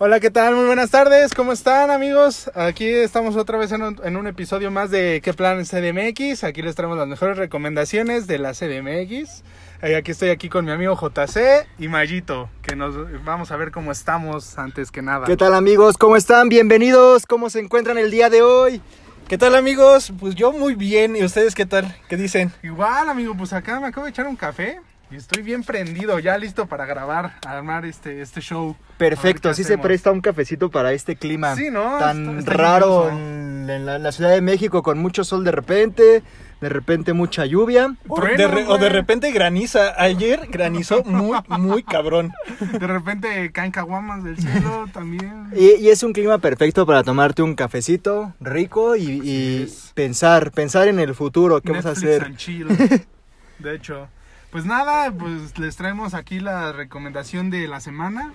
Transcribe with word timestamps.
Hola, 0.00 0.20
¿qué 0.20 0.30
tal? 0.30 0.54
Muy 0.54 0.66
buenas 0.66 0.90
tardes, 0.90 1.34
¿cómo 1.34 1.50
están 1.50 1.90
amigos? 1.90 2.48
Aquí 2.54 2.86
estamos 2.86 3.34
otra 3.34 3.58
vez 3.58 3.72
en 3.72 3.82
un, 3.82 4.00
en 4.04 4.16
un 4.16 4.28
episodio 4.28 4.70
más 4.70 4.92
de 4.92 5.20
¿Qué 5.24 5.34
plan 5.34 5.64
CDMX? 5.64 6.44
Aquí 6.44 6.62
les 6.62 6.76
traemos 6.76 6.96
las 6.96 7.08
mejores 7.08 7.36
recomendaciones 7.36 8.28
de 8.28 8.38
la 8.38 8.52
CDMX. 8.52 9.42
Eh, 9.82 9.96
aquí 9.96 10.12
estoy 10.12 10.28
aquí 10.28 10.48
con 10.48 10.64
mi 10.64 10.70
amigo 10.70 10.94
JC 10.94 11.66
y 11.80 11.88
Mayito, 11.88 12.48
que 12.62 12.76
nos 12.76 12.94
vamos 13.24 13.50
a 13.50 13.56
ver 13.56 13.72
cómo 13.72 13.90
estamos 13.90 14.56
antes 14.56 14.92
que 14.92 15.02
nada. 15.02 15.26
¿Qué 15.26 15.36
tal 15.36 15.52
amigos? 15.52 15.98
¿Cómo 15.98 16.14
están? 16.14 16.48
Bienvenidos. 16.48 17.26
¿Cómo 17.26 17.50
se 17.50 17.58
encuentran 17.58 17.98
el 17.98 18.12
día 18.12 18.30
de 18.30 18.42
hoy? 18.42 18.80
¿Qué 19.26 19.36
tal 19.36 19.56
amigos? 19.56 20.12
Pues 20.20 20.36
yo 20.36 20.52
muy 20.52 20.76
bien. 20.76 21.16
¿Y 21.16 21.24
ustedes 21.24 21.56
qué 21.56 21.66
tal? 21.66 21.92
¿Qué 22.08 22.16
dicen? 22.16 22.52
Igual 22.62 23.08
amigo, 23.08 23.34
pues 23.36 23.52
acá 23.52 23.80
me 23.80 23.88
acabo 23.88 24.04
de 24.04 24.10
echar 24.10 24.28
un 24.28 24.36
café 24.36 24.78
y 25.10 25.16
estoy 25.16 25.42
bien 25.42 25.62
prendido, 25.64 26.18
ya 26.18 26.36
listo 26.36 26.66
para 26.66 26.84
grabar, 26.86 27.34
armar 27.46 27.84
este, 27.86 28.20
este 28.20 28.40
show. 28.40 28.76
Perfecto, 28.98 29.48
así 29.48 29.64
se 29.64 29.78
presta 29.78 30.10
un 30.12 30.20
cafecito 30.20 30.70
para 30.70 30.92
este 30.92 31.16
clima 31.16 31.54
Sí, 31.54 31.70
¿no? 31.70 31.98
tan 31.98 32.38
Está- 32.38 32.38
está 32.40 32.52
raro 32.52 33.08
en, 33.10 33.70
en 33.70 33.86
la, 33.86 33.96
en 33.96 34.02
la 34.02 34.12
Ciudad 34.12 34.30
de 34.30 34.40
México 34.42 34.82
con 34.82 34.98
mucho 34.98 35.24
sol 35.24 35.44
de 35.44 35.52
repente, 35.52 36.22
de 36.60 36.68
repente 36.68 37.12
mucha 37.12 37.46
lluvia. 37.46 37.94
Trueno, 38.14 38.36
De 38.36 38.48
re- 38.48 38.66
o 38.66 38.76
de 38.78 38.88
repente 38.88 39.30
graniza. 39.30 39.94
Ayer 39.96 40.48
granizó 40.50 41.02
muy, 41.04 41.38
muy 41.48 41.82
cabrón. 41.84 42.32
De 42.72 42.86
repente 42.86 43.52
caen 43.52 43.70
caguamas 43.70 44.24
del 44.24 44.36
cielo 44.36 44.86
también. 44.92 45.50
Y, 45.54 45.76
y 45.76 45.88
es 45.90 46.02
un 46.02 46.12
clima 46.12 46.38
perfecto 46.38 46.84
para 46.84 47.02
tomarte 47.04 47.42
un 47.42 47.54
cafecito 47.54 48.34
rico 48.40 48.96
y, 48.96 49.72
pensar, 49.94 50.50
pensar 50.50 50.88
en 50.88 50.98
el 50.98 51.14
futuro, 51.14 51.60
qué 51.60 51.70
vamos 51.70 51.86
a 51.86 51.90
hacer. 51.92 52.24
and 52.24 52.36
chill. 52.36 52.66
De 53.60 53.74
hecho, 53.74 54.08
pues 54.50 54.64
nada, 54.64 55.10
pues 55.12 55.58
les 55.58 55.76
traemos 55.76 56.14
aquí 56.14 56.40
la 56.40 56.72
recomendación 56.72 57.50
de 57.50 57.68
la 57.68 57.80
semana. 57.80 58.32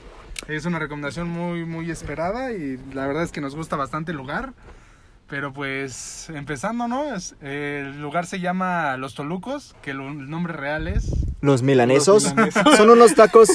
Es 0.48 0.66
una 0.66 0.78
recomendación 0.80 1.30
muy, 1.30 1.66
muy 1.66 1.90
esperada 1.90 2.52
y 2.52 2.78
la 2.94 3.08
verdad 3.08 3.24
es 3.24 3.32
que 3.32 3.42
nos 3.42 3.56
gusta 3.56 3.76
bastante 3.76 4.12
el 4.12 4.18
lugar. 4.18 4.54
Pero 5.28 5.54
pues 5.54 6.30
empezando, 6.30 6.88
¿no? 6.88 7.16
Es- 7.16 7.36
el 7.42 8.02
lugar 8.02 8.26
se 8.28 8.40
llama 8.40 8.98
Los 8.98 9.16
Tolucos, 9.16 9.74
que 9.82 9.92
el 9.92 10.30
nombre 10.30 10.54
real 10.54 10.88
es... 10.88 11.10
Los 11.42 11.64
milanesos 11.64 12.24
Los 12.24 12.36
milanesos. 12.36 12.78
son 12.78 12.90
unos 12.90 13.16
tacos 13.16 13.50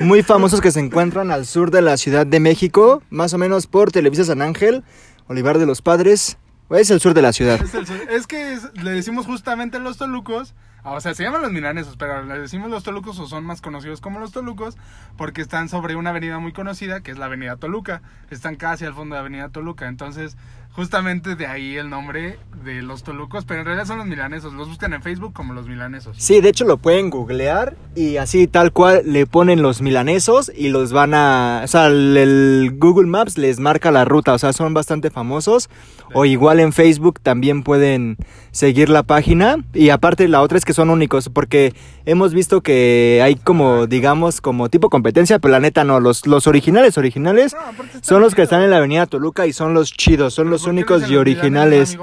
muy 0.00 0.22
famosos 0.22 0.60
que 0.60 0.70
se 0.72 0.80
encuentran 0.80 1.30
al 1.30 1.46
sur 1.46 1.70
de 1.70 1.80
la 1.80 1.96
Ciudad 1.96 2.26
de 2.26 2.40
México, 2.40 3.02
más 3.08 3.32
o 3.34 3.38
menos 3.38 3.66
por 3.66 3.92
Televisa 3.92 4.24
San 4.24 4.42
Ángel, 4.42 4.82
Olivar 5.28 5.58
de 5.58 5.66
los 5.66 5.80
Padres. 5.80 6.38
Es 6.70 6.90
el 6.90 7.00
sur 7.00 7.14
de 7.14 7.22
la 7.22 7.32
ciudad. 7.32 7.60
Es, 7.62 7.74
el- 7.74 7.86
es 8.10 8.26
que 8.26 8.52
es- 8.52 8.74
le 8.82 8.90
decimos 8.90 9.24
justamente 9.24 9.78
Los 9.78 9.96
Tolucos, 9.98 10.54
o 10.84 11.00
sea, 11.00 11.14
se 11.14 11.22
llaman 11.22 11.42
Los 11.42 11.52
Milanesos, 11.52 11.96
pero 11.96 12.24
le 12.24 12.38
decimos 12.38 12.70
Los 12.70 12.82
Tolucos 12.82 13.18
o 13.18 13.26
son 13.26 13.44
más 13.44 13.60
conocidos 13.60 14.00
como 14.00 14.18
Los 14.18 14.32
Tolucos 14.32 14.76
porque 15.16 15.40
están 15.40 15.68
sobre 15.68 15.94
una 15.94 16.10
avenida 16.10 16.38
muy 16.38 16.52
conocida 16.52 17.02
que 17.02 17.12
es 17.12 17.18
la 17.18 17.26
Avenida 17.26 17.56
Toluca. 17.56 18.02
Están 18.30 18.56
casi 18.56 18.84
al 18.84 18.94
fondo 18.94 19.14
de 19.14 19.18
la 19.18 19.26
Avenida 19.26 19.48
Toluca, 19.50 19.86
entonces 19.86 20.36
justamente 20.74 21.36
de 21.36 21.46
ahí 21.46 21.76
el 21.76 21.90
nombre 21.90 22.38
de 22.64 22.80
Los 22.82 23.02
Tolucos, 23.02 23.44
pero 23.44 23.60
en 23.60 23.66
realidad 23.66 23.86
son 23.86 23.98
Los 23.98 24.06
Milanesos. 24.06 24.52
Los 24.52 24.68
buscan 24.68 24.92
en 24.92 25.02
Facebook 25.02 25.32
como 25.32 25.52
Los 25.52 25.68
Milanesos. 25.68 26.16
Sí, 26.18 26.40
de 26.40 26.48
hecho 26.48 26.64
lo 26.64 26.76
pueden 26.76 27.10
googlear 27.10 27.76
y 27.94 28.16
así 28.16 28.46
tal 28.46 28.72
cual 28.72 29.02
le 29.04 29.26
ponen 29.26 29.62
los 29.62 29.82
milanesos 29.82 30.50
y 30.54 30.68
los 30.68 30.92
van 30.92 31.14
a... 31.14 31.62
O 31.64 31.66
sea, 31.66 31.86
el, 31.86 32.76
Google 32.78 33.06
Maps 33.06 33.36
les 33.36 33.58
marca 33.58 33.90
la 33.90 34.04
ruta, 34.04 34.32
o 34.32 34.38
sea, 34.38 34.52
son 34.52 34.74
bastante 34.74 35.10
famosos. 35.10 35.68
O 36.14 36.24
igual 36.24 36.60
en 36.60 36.72
Facebook 36.72 37.20
también 37.20 37.62
pueden 37.62 38.18
seguir 38.50 38.88
la 38.90 39.02
página. 39.02 39.56
Y 39.72 39.90
aparte 39.90 40.28
la 40.28 40.42
otra 40.42 40.58
es 40.58 40.64
que 40.64 40.74
son 40.74 40.90
únicos 40.90 41.28
porque 41.28 41.74
hemos 42.04 42.34
visto 42.34 42.60
que 42.60 43.20
hay 43.22 43.34
como, 43.34 43.86
digamos, 43.86 44.40
como 44.40 44.68
tipo 44.68 44.90
competencia, 44.90 45.38
pero 45.38 45.52
la 45.52 45.60
neta 45.60 45.84
no, 45.84 46.00
los, 46.00 46.26
los 46.26 46.46
originales, 46.46 46.98
originales 46.98 47.54
No, 47.54 48.00
son 48.02 48.20
los 48.20 48.34
que 48.34 48.42
están 48.42 48.62
en 48.62 48.70
la 48.70 48.76
Avenida 48.76 49.06
Toluca 49.06 49.46
y 49.46 49.52
son 49.52 49.74
los 49.74 49.92
chidos, 49.92 50.34
son 50.34 50.50
¿Pero 50.52 50.61
los 50.62 50.70
únicos 50.70 51.02
y 51.02 51.04
Milanesos, 51.06 51.20
originales. 51.20 51.98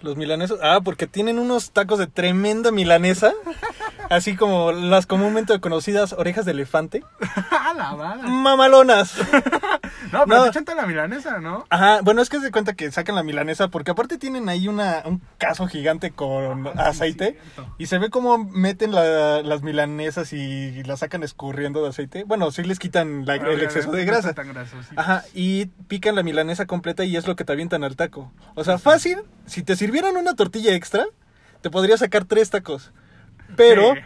Los 0.00 0.16
milanesos. 0.16 0.58
Ah, 0.62 0.80
porque 0.84 1.06
tienen 1.06 1.38
unos 1.38 1.70
tacos 1.70 1.98
de 1.98 2.06
tremenda 2.06 2.70
milanesa. 2.70 3.32
Así 4.10 4.36
como 4.36 4.70
las 4.70 5.06
comúnmente 5.06 5.58
conocidas 5.60 6.12
orejas 6.12 6.44
de 6.44 6.52
elefante. 6.52 7.02
¡Ah! 7.90 8.16
Mamalonas. 8.26 9.14
No, 10.12 10.26
pero 10.26 10.36
No. 10.38 10.42
te 10.44 10.50
echan 10.50 10.64
toda 10.64 10.80
la 10.82 10.86
milanesa, 10.86 11.40
¿no? 11.40 11.64
Ajá, 11.70 12.00
bueno, 12.02 12.22
es 12.22 12.28
que 12.28 12.38
se 12.38 12.52
cuenta 12.52 12.74
que 12.74 12.92
sacan 12.92 13.16
la 13.16 13.24
milanesa 13.24 13.66
porque 13.68 13.90
aparte 13.90 14.16
tienen 14.16 14.48
ahí 14.48 14.68
una, 14.68 15.02
un 15.06 15.20
caso 15.38 15.66
gigante 15.66 16.12
con 16.12 16.68
aceite 16.78 17.38
cierto. 17.54 17.74
y 17.78 17.86
se 17.86 17.98
ve 17.98 18.10
como 18.10 18.38
meten 18.38 18.92
la- 18.92 19.42
las 19.42 19.62
milanesas 19.62 20.32
y 20.32 20.84
las 20.84 21.00
sacan 21.00 21.24
escurriendo 21.24 21.82
de 21.82 21.88
aceite. 21.88 22.22
Bueno, 22.24 22.50
sí 22.52 22.62
les 22.62 22.78
quitan 22.78 23.26
la- 23.26 23.34
el 23.36 23.60
exceso 23.62 23.90
de 23.90 24.04
grasa. 24.04 24.34
tan. 24.34 24.54
Ajá, 24.94 25.24
y 25.34 25.66
pican 25.88 26.14
la 26.14 26.22
milanesa 26.22 26.66
completa 26.66 27.04
y 27.04 27.16
es 27.16 27.26
lo 27.26 27.34
que 27.34 27.44
te 27.44 27.52
avientan 27.52 27.82
al 27.82 27.96
taco. 27.96 28.32
O 28.54 28.62
sea, 28.62 28.78
fácil, 28.78 29.18
si 29.46 29.64
te 29.64 29.74
sirvieran 29.74 30.16
una 30.16 30.36
tortilla 30.36 30.74
extra, 30.74 31.06
te 31.60 31.70
podría 31.70 31.96
sacar 31.96 32.24
tres 32.24 32.50
tacos. 32.50 32.92
Pero, 33.56 33.94
Sí, 33.94 34.00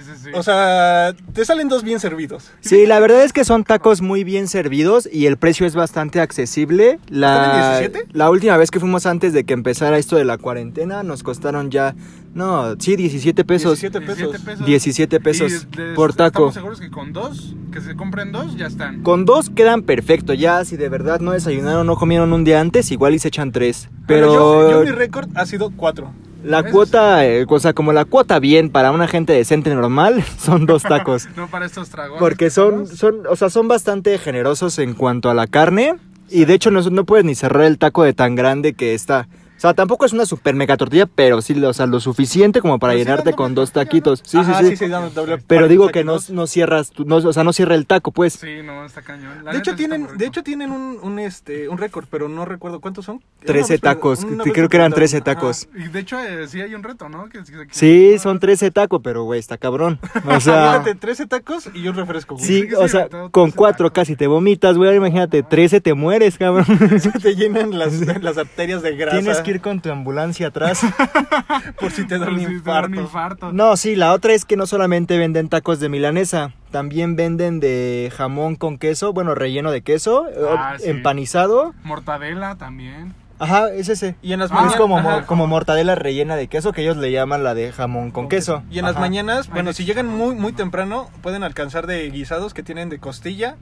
sí. 0.22 0.30
o 0.34 0.42
sea, 0.42 1.14
te 1.32 1.44
salen 1.44 1.68
dos 1.68 1.82
bien 1.82 1.98
servidos. 2.00 2.50
Sí, 2.60 2.86
la 2.86 3.00
verdad 3.00 3.24
es 3.24 3.32
que 3.32 3.44
son 3.44 3.64
tacos 3.64 4.00
muy 4.00 4.24
bien 4.24 4.48
servidos 4.48 5.08
y 5.10 5.26
el 5.26 5.36
precio 5.36 5.66
es 5.66 5.74
bastante 5.74 6.20
accesible. 6.20 6.98
La, 7.08 7.34
¿Están 7.34 7.82
en 7.84 7.90
17? 7.90 8.18
la 8.18 8.30
última 8.30 8.56
vez 8.56 8.70
que 8.70 8.80
fuimos 8.80 9.06
antes 9.06 9.32
de 9.32 9.44
que 9.44 9.54
empezara 9.54 9.98
esto 9.98 10.16
de 10.16 10.24
la 10.24 10.38
cuarentena 10.38 11.02
nos 11.02 11.22
costaron 11.22 11.70
ya, 11.70 11.94
no, 12.34 12.76
sí, 12.78 12.96
17 12.96 13.44
pesos. 13.44 13.80
17 13.80 14.00
pesos. 14.06 14.64
17 14.66 15.20
pesos 15.20 15.66
Y 15.72 15.76
de- 15.76 15.94
por 15.94 16.14
taco. 16.14 16.48
Estamos 16.48 16.54
seguros 16.54 16.80
que 16.80 16.90
con 16.90 17.12
dos, 17.12 17.54
que 17.72 17.80
se 17.80 17.94
compren 17.96 18.32
dos, 18.32 18.56
ya 18.56 18.66
están. 18.66 19.02
Con 19.02 19.24
dos 19.24 19.50
quedan 19.50 19.82
perfecto, 19.82 20.32
ya 20.34 20.64
si 20.64 20.76
de 20.76 20.88
verdad 20.88 21.20
no 21.20 21.32
desayunaron 21.32 21.80
o 21.80 21.84
no 21.84 21.96
comieron 21.96 22.32
un 22.32 22.44
día 22.44 22.60
antes, 22.60 22.90
igual 22.90 23.14
y 23.14 23.18
se 23.18 23.28
echan 23.28 23.52
tres. 23.52 23.88
Pero 24.06 24.32
yo, 24.32 24.70
yo 24.70 24.84
mi 24.84 24.90
récord 24.90 25.28
ha 25.34 25.44
sido 25.46 25.70
cuatro. 25.76 26.12
La 26.44 26.62
cuota, 26.70 27.26
eh, 27.26 27.44
o 27.48 27.60
sea, 27.60 27.72
como 27.72 27.92
la 27.92 28.04
cuota 28.04 28.38
bien 28.38 28.70
para 28.70 28.90
una 28.90 29.08
gente 29.08 29.32
decente 29.32 29.74
normal, 29.74 30.24
son 30.38 30.66
dos 30.66 30.82
tacos. 30.82 31.28
No 31.36 31.48
para 31.48 31.66
estos 31.66 31.90
dragones. 31.90 32.20
Porque 32.20 32.50
son, 32.50 32.86
son, 32.86 33.26
o 33.28 33.36
sea, 33.36 33.50
son 33.50 33.68
bastante 33.68 34.18
generosos 34.18 34.78
en 34.78 34.94
cuanto 34.94 35.30
a 35.30 35.34
la 35.34 35.46
carne. 35.46 35.96
Y 36.28 36.44
de 36.44 36.54
hecho 36.54 36.70
no, 36.70 36.80
no 36.80 37.04
puedes 37.04 37.24
ni 37.24 37.34
cerrar 37.34 37.64
el 37.64 37.78
taco 37.78 38.04
de 38.04 38.12
tan 38.14 38.34
grande 38.34 38.74
que 38.74 38.94
está. 38.94 39.28
O 39.62 39.64
sea, 39.64 39.74
tampoco 39.74 40.04
es 40.04 40.12
una 40.12 40.26
super 40.26 40.56
mega 40.56 40.76
tortilla, 40.76 41.06
pero 41.06 41.40
sí, 41.40 41.52
o 41.62 41.72
sea, 41.72 41.86
lo 41.86 42.00
suficiente 42.00 42.60
como 42.60 42.80
para 42.80 42.94
Pero 42.94 43.04
llenarte 43.04 43.32
con 43.32 43.54
dos 43.54 43.70
taquitos. 43.70 44.20
Sí, 44.24 44.36
Ajá, 44.38 44.58
sí, 44.58 44.76
sí. 44.76 44.86
doble- 44.86 45.40
Pero 45.46 45.68
digo 45.68 45.86
que 45.86 46.02
40 46.04 46.32
no, 46.32 46.34
no 46.40 46.46
cierras, 46.48 46.90
tu- 46.90 47.04
no, 47.04 47.18
o 47.18 47.32
sea, 47.32 47.44
no 47.44 47.52
cierra 47.52 47.76
el 47.76 47.86
taco, 47.86 48.10
pues. 48.10 48.32
Sí, 48.32 48.56
no, 48.64 48.84
está 48.84 49.02
cañón. 49.02 49.44
La 49.44 49.52
De 49.52 49.58
hecho 49.58 49.76
tienen, 49.76 50.08
de 50.18 50.26
hecho 50.26 50.42
tienen 50.42 50.72
un, 50.72 50.98
un, 51.00 51.20
este 51.20 51.68
un 51.68 51.78
récord, 51.78 52.06
pero 52.10 52.28
no 52.28 52.44
recuerdo 52.44 52.80
cuántos 52.80 53.04
son. 53.04 53.22
13 53.44 53.78
tacos, 53.78 54.24
creo 54.24 54.42
que 54.42 54.50
eran 54.50 54.90
preguntaron. 54.90 54.94
13 54.94 55.20
tacos. 55.20 55.68
Ajá, 55.72 55.84
Y 55.84 55.88
de 55.92 56.00
hecho, 56.00 56.18
eh, 56.18 56.48
sí 56.48 56.60
hay 56.60 56.74
un 56.74 56.82
reto, 56.82 57.08
¿no? 57.08 57.28
Que, 57.28 57.44
que- 57.44 57.52
que- 57.52 57.66
Sí, 57.70 58.18
son 58.18 58.40
13 58.40 58.72
tacos, 58.72 59.00
pero 59.04 59.22
güey, 59.22 59.38
está 59.38 59.58
cabrón. 59.58 60.00
O 60.26 60.40
sea, 60.40 60.54
Imagínate, 60.74 60.96
13 60.96 61.26
tacos 61.28 61.70
y 61.72 61.86
un 61.86 61.94
refresco. 61.94 62.36
sí, 62.36 62.66
o 62.76 62.88
sea, 62.88 63.08
con 63.30 63.52
cuatro 63.52 63.92
casi 63.92 64.16
te 64.16 64.26
vomitas, 64.26 64.76
güey. 64.76 64.96
Imagínate, 64.96 65.44
13 65.44 65.80
te 65.80 65.94
mueres, 65.94 66.36
cabrón. 66.36 66.66
te 67.22 67.36
llenan 67.36 67.78
las, 67.78 67.92
las 68.20 68.38
arterias 68.38 68.82
de 68.82 68.96
grasa. 68.96 69.18
Tienes 69.20 69.38
que 69.38 69.51
ir 69.52 69.60
con 69.60 69.80
tu 69.80 69.90
ambulancia 69.90 70.48
atrás. 70.48 70.82
por 71.80 71.90
si 71.92 72.06
te 72.06 72.18
da 72.18 72.28
un 72.28 72.38
si 72.38 72.44
infarto. 72.44 72.88
un 72.88 72.98
infarto. 73.04 73.52
No, 73.52 73.76
sí, 73.76 73.96
la 73.96 74.12
otra 74.12 74.32
es 74.32 74.44
que 74.44 74.56
no 74.56 74.66
solamente 74.66 75.18
venden 75.18 75.48
tacos 75.48 75.80
de 75.80 75.88
milanesa, 75.88 76.52
también 76.70 77.16
venden 77.16 77.60
de 77.60 78.12
jamón 78.16 78.56
con 78.56 78.78
queso, 78.78 79.12
bueno, 79.12 79.34
relleno 79.34 79.70
de 79.70 79.82
queso, 79.82 80.26
Ah, 80.58 80.74
sí. 80.78 80.88
empanizado. 80.90 81.74
Mortadela 81.84 82.56
también. 82.56 83.14
Ajá, 83.38 83.72
es 83.72 83.88
ese. 83.88 84.14
Y 84.22 84.32
en 84.34 84.38
las 84.38 84.50
Ah, 84.52 84.54
es 84.54 84.60
mañanas. 84.60 84.76
como, 84.76 84.98
ajá. 84.98 85.26
como 85.26 85.46
mortadela 85.48 85.96
rellena 85.96 86.36
de 86.36 86.46
queso, 86.46 86.72
que 86.72 86.82
ellos 86.82 86.96
le 86.96 87.10
llaman 87.10 87.42
la 87.42 87.54
de 87.54 87.72
jamón 87.72 88.12
con, 88.12 88.28
queso. 88.28 88.62
Y 88.70 88.78
en 88.78 88.84
las 88.84 88.98
mañanas, 89.00 89.48
bueno, 89.50 89.72
si 89.72 89.84
llegan 89.84 90.06
muy 90.06 90.36
muy 90.36 90.52
temprano, 90.52 91.10
pueden 91.22 91.42
alcanzar 91.42 91.88
de 91.88 92.08
guisados 92.10 92.54
que 92.54 92.62
tienen 92.62 92.88
de 92.88 92.98
costilla, 93.00 93.56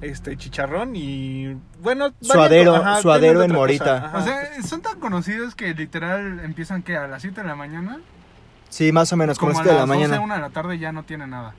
este 0.00 0.36
chicharrón 0.36 0.94
y 0.96 1.56
bueno, 1.82 2.12
Suadero- 2.20 2.38
variando, 2.72 2.74
ajá, 2.76 3.02
suadero 3.02 3.42
en 3.42 3.52
morita. 3.52 4.12
O 4.14 4.22
sea, 4.22 4.62
son 4.62 4.82
tan 4.82 4.98
conocidos 5.00 5.54
que 5.54 5.72
literal 5.74 6.40
empiezan 6.44 6.82
que 6.82 6.96
a 6.96 7.06
las 7.06 7.22
7 7.22 7.40
de 7.42 7.46
la 7.46 7.54
mañana. 7.56 8.00
Sí, 8.68 8.92
más 8.92 9.12
o 9.12 9.16
menos, 9.16 9.38
como, 9.38 9.52
como 9.52 9.60
a 9.60 9.62
este 9.62 9.72
de 9.72 9.74
la 9.74 9.86
las 9.86 9.88
12, 9.88 10.08
mañana. 10.08 10.20
1 10.24 10.34
de 10.34 10.40
la 10.40 10.50
tarde 10.50 10.78
ya 10.78 10.92
no 10.92 11.04
tiene 11.04 11.26
nada. 11.26 11.54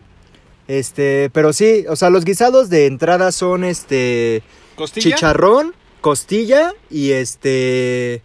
Este, 0.68 1.30
pero 1.34 1.54
sí, 1.54 1.86
o 1.90 1.96
sea, 1.96 2.10
los 2.10 2.26
guisados 2.26 2.70
de 2.70 2.88
entrada 2.88 3.32
son 3.32 3.64
este 3.64 4.44
costilla, 4.76 5.04
chicharrón, 5.16 5.74
costilla 6.02 6.74
y 6.90 7.12
este 7.12 8.22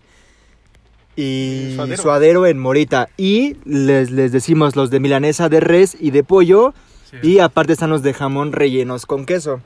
y 1.17 1.23
Y 1.23 1.75
suadero. 1.77 2.03
suadero. 2.03 2.47
en 2.47 2.59
morita 2.59 3.09
y 3.17 3.57
les, 3.65 4.11
les 4.11 4.33
decimos 4.33 4.75
los 4.77 4.91
de 4.91 5.01
milanesa 5.01 5.49
de 5.49 5.61
res 5.61 5.97
y 6.01 6.11
de 6.13 6.25
pollo 6.25 6.73
Sí. 7.11 7.17
y 7.23 7.39
aparte 7.41 7.73
están 7.73 7.91
los 7.91 8.03
de 8.03 8.15
jamón 8.15 8.53
rellenos 8.53 9.05
con 9.05 9.27
queso. 9.27 9.61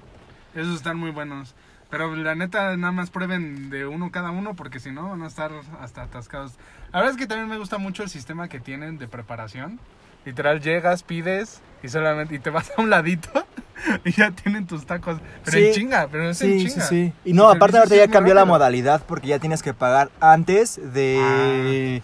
Esos 0.54 0.76
están 0.76 0.96
muy 0.98 1.10
buenos. 1.10 1.54
Pero 1.90 2.14
la 2.16 2.34
neta, 2.34 2.76
nada 2.76 2.92
más 2.92 3.10
prueben 3.10 3.70
de 3.70 3.86
uno 3.86 4.10
cada 4.10 4.30
uno 4.30 4.54
porque 4.54 4.80
si 4.80 4.90
no 4.90 5.10
van 5.10 5.22
a 5.22 5.26
estar 5.26 5.52
hasta 5.80 6.02
atascados. 6.02 6.52
La 6.92 7.00
verdad 7.00 7.12
es 7.14 7.18
que 7.20 7.26
también 7.26 7.48
me 7.48 7.58
gusta 7.58 7.78
mucho 7.78 8.02
el 8.02 8.08
sistema 8.08 8.48
que 8.48 8.58
tienen 8.60 8.98
de 8.98 9.06
preparación. 9.06 9.78
Literal, 10.24 10.60
llegas, 10.60 11.02
pides 11.02 11.60
y 11.82 11.88
solamente 11.88 12.34
y 12.34 12.38
te 12.38 12.48
vas 12.50 12.72
a 12.76 12.80
un 12.80 12.88
ladito 12.90 13.28
y 14.04 14.12
ya 14.12 14.30
tienen 14.30 14.66
tus 14.66 14.86
tacos. 14.86 15.18
Pero 15.44 15.58
Sí. 15.58 15.66
en 15.66 15.72
chinga, 15.74 16.08
pero 16.10 16.30
es 16.30 16.40
en 16.40 16.52
Sí, 16.52 16.60
sí, 16.60 16.72
chinga. 16.72 16.86
sí. 16.86 17.12
Y 17.24 17.32
no, 17.34 17.50
El 17.50 17.56
aparte 17.58 17.76
ahorita 17.78 17.94
sí 17.94 18.00
ya 18.00 18.08
cambió 18.08 18.32
la 18.34 18.40
rápido. 18.40 18.54
modalidad 18.54 19.02
porque 19.06 19.28
ya 19.28 19.38
tienes 19.38 19.62
que 19.62 19.74
pagar 19.74 20.10
antes 20.20 20.80
de, 20.94 22.02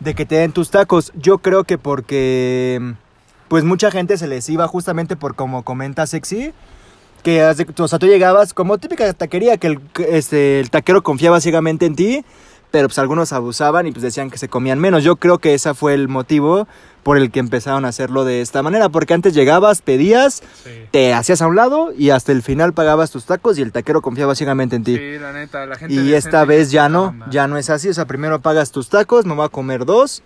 de 0.00 0.14
que 0.14 0.26
te 0.26 0.34
den 0.34 0.52
tus 0.52 0.70
tacos. 0.70 1.12
Yo 1.14 1.38
creo 1.38 1.64
que 1.64 1.78
porque 1.78 2.94
pues 3.48 3.62
mucha 3.64 3.90
gente 3.90 4.18
se 4.18 4.26
les 4.26 4.48
iba 4.50 4.66
justamente 4.66 5.16
por 5.16 5.34
como 5.36 5.62
comenta 5.62 6.06
Sexy. 6.06 6.52
Que, 7.24 7.42
o 7.44 7.88
sea, 7.88 7.98
tú 7.98 8.06
llegabas 8.06 8.54
como 8.54 8.78
típica 8.78 9.12
taquería, 9.14 9.56
que 9.56 9.66
el, 9.66 9.80
este, 10.08 10.60
el 10.60 10.70
taquero 10.70 11.02
confiaba 11.02 11.40
ciegamente 11.40 11.86
en 11.86 11.96
ti, 11.96 12.24
pero 12.70 12.86
pues 12.88 12.98
algunos 12.98 13.32
abusaban 13.32 13.86
y 13.86 13.92
pues 13.92 14.02
decían 14.02 14.30
que 14.30 14.38
se 14.38 14.48
comían 14.48 14.78
menos. 14.78 15.02
Yo 15.02 15.16
creo 15.16 15.38
que 15.38 15.54
ese 15.54 15.74
fue 15.74 15.94
el 15.94 16.08
motivo 16.08 16.68
por 17.02 17.16
el 17.18 17.30
que 17.30 17.38
empezaron 17.40 17.84
a 17.84 17.88
hacerlo 17.88 18.24
de 18.24 18.40
esta 18.40 18.62
manera, 18.62 18.88
porque 18.88 19.14
antes 19.14 19.32
llegabas, 19.34 19.80
pedías, 19.82 20.42
Sí. 20.64 20.70
te 20.90 21.12
hacías 21.14 21.40
a 21.42 21.46
un 21.46 21.54
lado 21.56 21.92
y 21.96 22.10
hasta 22.10 22.32
el 22.32 22.42
final 22.42 22.72
pagabas 22.72 23.10
tus 23.10 23.24
tacos 23.26 23.58
y 23.58 23.62
el 23.62 23.72
taquero 23.72 24.00
confiaba 24.02 24.34
ciegamente 24.34 24.76
en 24.76 24.84
ti. 24.84 24.96
Sí, 24.96 25.18
la 25.18 25.32
neta, 25.32 25.66
la 25.66 25.76
gente 25.76 25.94
y 25.94 26.14
esta 26.14 26.44
vez 26.44 26.70
ya 26.70 26.88
no, 26.88 27.04
onda. 27.08 27.26
ya 27.30 27.46
no 27.46 27.56
es 27.58 27.68
así, 27.70 27.88
o 27.90 27.94
sea, 27.94 28.06
primero 28.06 28.40
pagas 28.40 28.70
tus 28.70 28.88
tacos, 28.88 29.24
me 29.26 29.34
voy 29.34 29.44
a 29.46 29.50
comer 29.50 29.84
dos 29.84 30.22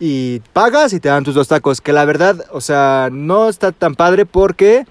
y 0.00 0.40
pagas 0.52 0.92
y 0.92 1.00
te 1.00 1.08
dan 1.08 1.24
tus 1.24 1.34
dos 1.34 1.48
tacos, 1.48 1.80
que 1.80 1.92
la 1.92 2.04
verdad, 2.04 2.44
o 2.52 2.60
sea, 2.60 3.08
no 3.10 3.48
está 3.48 3.72
tan 3.72 3.94
padre 3.94 4.24
porque 4.26 4.86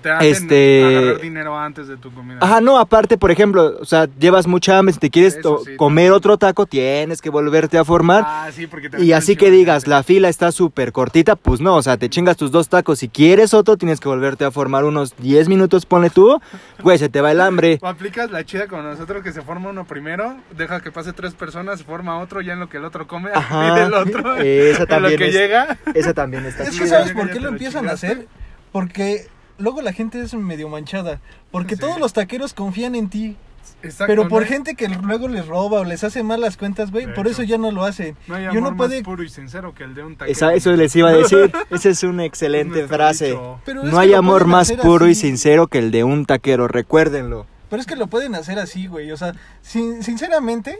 Te 0.00 0.10
hacen 0.10 0.28
Este- 0.30 0.84
agarrar 0.84 1.20
dinero 1.20 1.58
antes 1.58 1.88
de 1.88 1.96
tu 1.96 2.12
comida. 2.14 2.38
Ajá, 2.40 2.60
no, 2.60 2.78
aparte, 2.78 3.18
por 3.18 3.30
ejemplo, 3.30 3.78
o 3.80 3.84
sea, 3.84 4.08
llevas 4.18 4.46
mucha 4.46 4.78
hambre, 4.78 4.92
si 4.94 5.00
te 5.00 5.10
quieres 5.10 5.36
Eso 5.36 5.56
to- 5.56 5.64
sí, 5.64 5.76
comer 5.76 6.04
también. 6.06 6.12
otro 6.12 6.38
taco, 6.38 6.66
tienes 6.66 7.20
que 7.20 7.30
volverte 7.30 7.78
a 7.78 7.84
formar. 7.84 8.22
Ah, 8.26 8.48
sí, 8.52 8.66
porque 8.66 8.88
te 8.90 9.02
Y 9.02 9.12
así 9.12 9.34
que 9.36 9.50
digas, 9.50 9.86
la 9.86 10.02
fila 10.02 10.28
está 10.28 10.52
súper 10.52 10.92
cortita, 10.92 11.34
pues 11.36 11.60
no, 11.60 11.74
o 11.76 11.82
sea, 11.82 11.96
te 11.96 12.08
chingas 12.08 12.36
tus 12.36 12.50
dos 12.52 12.68
tacos. 12.68 13.00
Si 13.00 13.08
quieres 13.08 13.54
otro, 13.54 13.76
tienes 13.76 13.98
que 14.00 14.08
volverte 14.08 14.44
a 14.44 14.50
formar 14.50 14.84
unos 14.84 15.16
10 15.16 15.48
minutos, 15.48 15.84
ponle 15.86 16.10
tú. 16.10 16.40
Güey, 16.82 16.98
se 16.98 17.08
te 17.08 17.20
va 17.20 17.32
el 17.32 17.40
hambre. 17.40 17.78
O 17.82 17.86
aplicas 17.88 18.30
la 18.30 18.44
chida 18.44 18.66
con 18.68 18.82
nosotros 18.84 19.22
que 19.22 19.32
se 19.32 19.42
forma 19.42 19.70
uno 19.70 19.84
primero, 19.86 20.36
deja 20.56 20.80
que 20.80 20.92
pase 20.92 21.12
tres 21.12 21.34
personas, 21.34 21.78
se 21.78 21.84
forma 21.84 22.18
otro, 22.20 22.40
ya 22.40 22.52
en 22.52 22.60
lo 22.60 22.68
que 22.68 22.76
el 22.78 22.84
otro 22.84 23.06
come, 23.06 23.30
Ajá, 23.34 23.84
el 23.84 23.94
otro. 23.94 24.36
esa 24.36 24.82
en 24.82 24.88
también 24.88 25.12
lo 25.12 25.18
que 25.18 25.28
es- 25.28 25.34
llega. 25.34 25.78
Esa 25.94 26.14
también 26.14 26.44
está 26.46 26.64
Es 26.64 26.78
que. 26.78 26.86
¿sabes 26.86 27.12
por 27.12 27.30
qué 27.30 27.40
lo 27.40 27.48
empiezan 27.48 27.88
a 27.88 27.92
hacer? 27.92 28.26
Porque 28.70 29.26
luego 29.58 29.82
la 29.82 29.92
gente 29.92 30.20
es 30.20 30.34
medio 30.34 30.68
manchada. 30.68 31.20
Porque 31.50 31.74
Sí. 31.76 31.80
todos 31.80 31.98
los 31.98 32.12
taqueros 32.12 32.54
confían 32.54 32.94
en 32.94 33.08
ti. 33.08 33.36
Exacto, 33.84 34.06
Pero 34.06 34.22
por 34.28 34.42
no 34.42 34.46
hay- 34.46 34.52
gente 34.52 34.74
que 34.74 34.88
luego 34.88 35.28
les 35.28 35.46
roba 35.46 35.80
o 35.80 35.84
les 35.84 36.02
hace 36.04 36.22
mal 36.22 36.40
las 36.40 36.56
cuentas, 36.56 36.90
güey, 36.90 37.06
por 37.14 37.26
hecho. 37.26 37.30
eso 37.30 37.42
ya 37.44 37.58
no 37.58 37.70
lo 37.72 37.84
hacen. 37.84 38.16
No 38.26 38.34
hay 38.36 38.44
y 38.44 38.46
amor 38.46 38.58
uno 38.58 38.70
más 38.72 38.92
puro 39.02 39.22
y 39.22 39.28
sincero 39.28 39.72
que 39.74 39.84
el 39.84 39.94
de 39.94 40.02
un 40.04 40.16
taquero. 40.16 40.32
Esa- 40.32 40.54
eso 40.54 40.72
les 40.72 40.94
iba 40.96 41.10
a 41.10 41.12
decir. 41.12 41.52
Esa 41.70 41.88
es 41.88 42.02
una 42.02 42.24
excelente 42.24 42.86
frase. 42.88 43.26
dicho. 43.30 43.60
Pero 43.64 43.80
es 43.82 43.86
No 43.86 43.92
que 43.92 43.98
hay 43.98 44.08
lo 44.10 44.18
amor 44.18 44.42
pueden 44.42 44.50
más 44.50 44.70
hacer 44.70 44.80
puro 44.80 45.06
y 45.08 45.12
así. 45.12 45.20
sincero 45.22 45.66
que 45.68 45.78
el 45.78 45.90
de 45.90 46.04
un 46.04 46.26
taquero, 46.26 46.66
recuérdenlo. 46.68 47.46
Pero 47.70 47.80
es 47.80 47.86
que 47.86 47.96
lo 47.96 48.06
pueden 48.08 48.34
hacer 48.34 48.58
así, 48.58 48.86
güey. 48.86 49.10
O 49.12 49.16
sea, 49.16 49.34
sin- 49.62 50.02
sinceramente, 50.02 50.78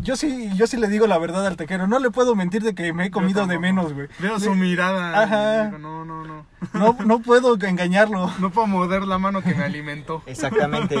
yo 0.00 0.16
sí, 0.16 0.50
yo 0.56 0.66
sí 0.66 0.76
le 0.76 0.88
digo 0.88 1.06
la 1.06 1.18
verdad 1.18 1.46
al 1.46 1.56
taquero. 1.56 1.86
No 1.86 1.98
le 1.98 2.10
puedo 2.10 2.34
mentir 2.34 2.62
de 2.62 2.74
que 2.74 2.92
me 2.92 3.06
he 3.06 3.10
comido 3.10 3.46
de 3.46 3.58
menos, 3.58 3.92
güey. 3.92 4.08
Veo 4.18 4.38
su 4.40 4.54
mirada. 4.54 5.22
Ajá. 5.22 5.64
digo, 5.66 5.78
no, 5.78 6.04
no, 6.04 6.24
no. 6.24 6.46
No, 6.74 6.96
no 7.04 7.20
puedo 7.20 7.54
engañarlo. 7.60 8.30
No 8.38 8.50
puedo 8.50 8.66
morder 8.66 9.02
la 9.02 9.18
mano 9.18 9.42
que 9.42 9.54
me 9.54 9.64
alimentó. 9.64 10.22
Exactamente. 10.26 10.96